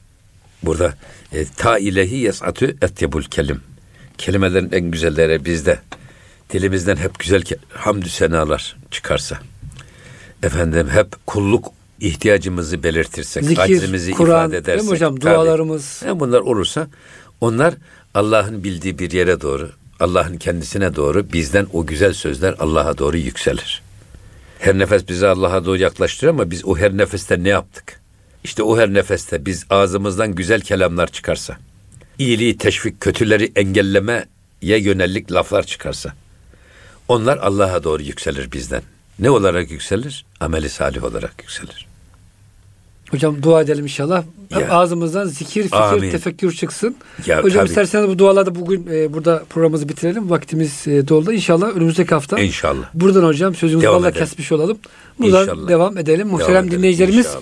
Burada 0.63 0.93
e, 1.33 1.45
ta 1.57 1.77
ilehi 1.79 2.15
yes'atü 2.15 2.77
etyebul 2.81 3.23
kelim. 3.23 3.61
Kelimelerin 4.17 4.71
en 4.71 4.91
güzelleri 4.91 5.45
bizde. 5.45 5.79
Dilimizden 6.53 6.95
hep 6.95 7.19
güzel 7.19 7.41
ke- 7.41 7.57
hamdü 7.69 8.09
senalar 8.09 8.75
çıkarsa. 8.91 9.39
Efendim 10.43 10.89
hep 10.89 11.27
kulluk 11.27 11.67
ihtiyacımızı 11.99 12.83
belirtirsek, 12.83 13.43
Zikir, 13.43 13.61
aczimizi 13.61 14.11
Kur'an, 14.11 14.45
ifade 14.49 14.57
edersek. 14.57 14.81
değil 14.81 14.91
hocam? 14.91 15.15
tabii. 15.15 15.33
Dualarımız. 15.35 16.01
Yani 16.05 16.19
bunlar 16.19 16.39
olursa 16.39 16.87
onlar 17.41 17.73
Allah'ın 18.13 18.63
bildiği 18.63 18.99
bir 18.99 19.11
yere 19.11 19.41
doğru, 19.41 19.71
Allah'ın 19.99 20.37
kendisine 20.37 20.95
doğru 20.95 21.33
bizden 21.33 21.67
o 21.73 21.85
güzel 21.85 22.13
sözler 22.13 22.55
Allah'a 22.59 22.97
doğru 22.97 23.17
yükselir. 23.17 23.81
Her 24.59 24.79
nefes 24.79 25.07
bizi 25.09 25.27
Allah'a 25.27 25.65
doğru 25.65 25.77
yaklaştırıyor 25.77 26.33
ama 26.33 26.51
biz 26.51 26.65
o 26.65 26.77
her 26.77 26.97
nefeste 26.97 27.43
ne 27.43 27.49
yaptık? 27.49 28.01
İşte 28.43 28.63
o 28.63 28.77
her 28.77 28.93
nefeste 28.93 29.45
biz 29.45 29.65
ağzımızdan 29.69 30.35
güzel 30.35 30.61
kelamlar 30.61 31.07
çıkarsa, 31.07 31.57
iyiliği 32.19 32.57
teşvik, 32.57 33.01
kötüleri 33.01 33.51
engellemeye 33.55 34.25
yönelik 34.61 35.31
laflar 35.31 35.63
çıkarsa, 35.63 36.13
onlar 37.07 37.37
Allah'a 37.37 37.83
doğru 37.83 38.03
yükselir 38.03 38.51
bizden. 38.51 38.81
Ne 39.19 39.29
olarak 39.29 39.71
yükselir? 39.71 40.25
Ameli 40.39 40.69
salih 40.69 41.03
olarak 41.03 41.33
yükselir. 41.41 41.87
Hocam 43.11 43.43
dua 43.43 43.61
edelim 43.61 43.83
inşallah. 43.83 44.23
Ya. 44.49 44.69
ağzımızdan 44.69 45.25
zikir, 45.25 45.63
fikir, 45.63 45.77
Amin. 45.77 46.11
tefekkür 46.11 46.51
çıksın. 46.51 46.95
Ya, 47.25 47.43
Hocam 47.43 47.59
tabii. 47.59 47.69
isterseniz 47.69 48.07
bu 48.09 48.19
dualarda 48.19 48.55
bugün 48.55 48.87
e, 48.91 49.13
burada 49.13 49.43
programımızı 49.49 49.89
bitirelim. 49.89 50.29
Vaktimiz 50.29 50.87
e, 50.87 51.07
doldu. 51.07 51.31
İnşallah 51.31 51.75
önümüzdeki 51.75 52.09
hafta 52.09 52.39
İnşallah. 52.39 52.89
buradan 52.93 53.23
hocam 53.23 53.55
sözümüzü 53.55 53.89
valla 53.89 54.11
kesmiş 54.11 54.51
olalım. 54.51 54.77
Buradan 55.19 55.41
İnşallah. 55.41 55.67
devam 55.67 55.97
edelim. 55.97 56.27
Muhterem 56.27 56.63
edelim, 56.65 56.77
dinleyicilerimiz 56.77 57.25
inşallah. 57.25 57.41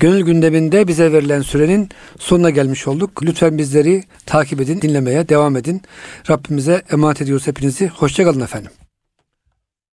Gönül 0.00 0.24
gündeminde 0.24 0.88
bize 0.88 1.12
verilen 1.12 1.42
sürenin 1.42 1.88
sonuna 2.18 2.50
gelmiş 2.50 2.88
olduk. 2.88 3.22
Lütfen 3.22 3.58
bizleri 3.58 4.04
takip 4.26 4.60
edin, 4.60 4.80
dinlemeye 4.80 5.28
devam 5.28 5.56
edin. 5.56 5.82
Rabbimize 6.30 6.82
emanet 6.92 7.22
ediyoruz 7.22 7.46
hepinizi. 7.46 7.88
Hoşçakalın 7.88 8.40
efendim. 8.40 8.70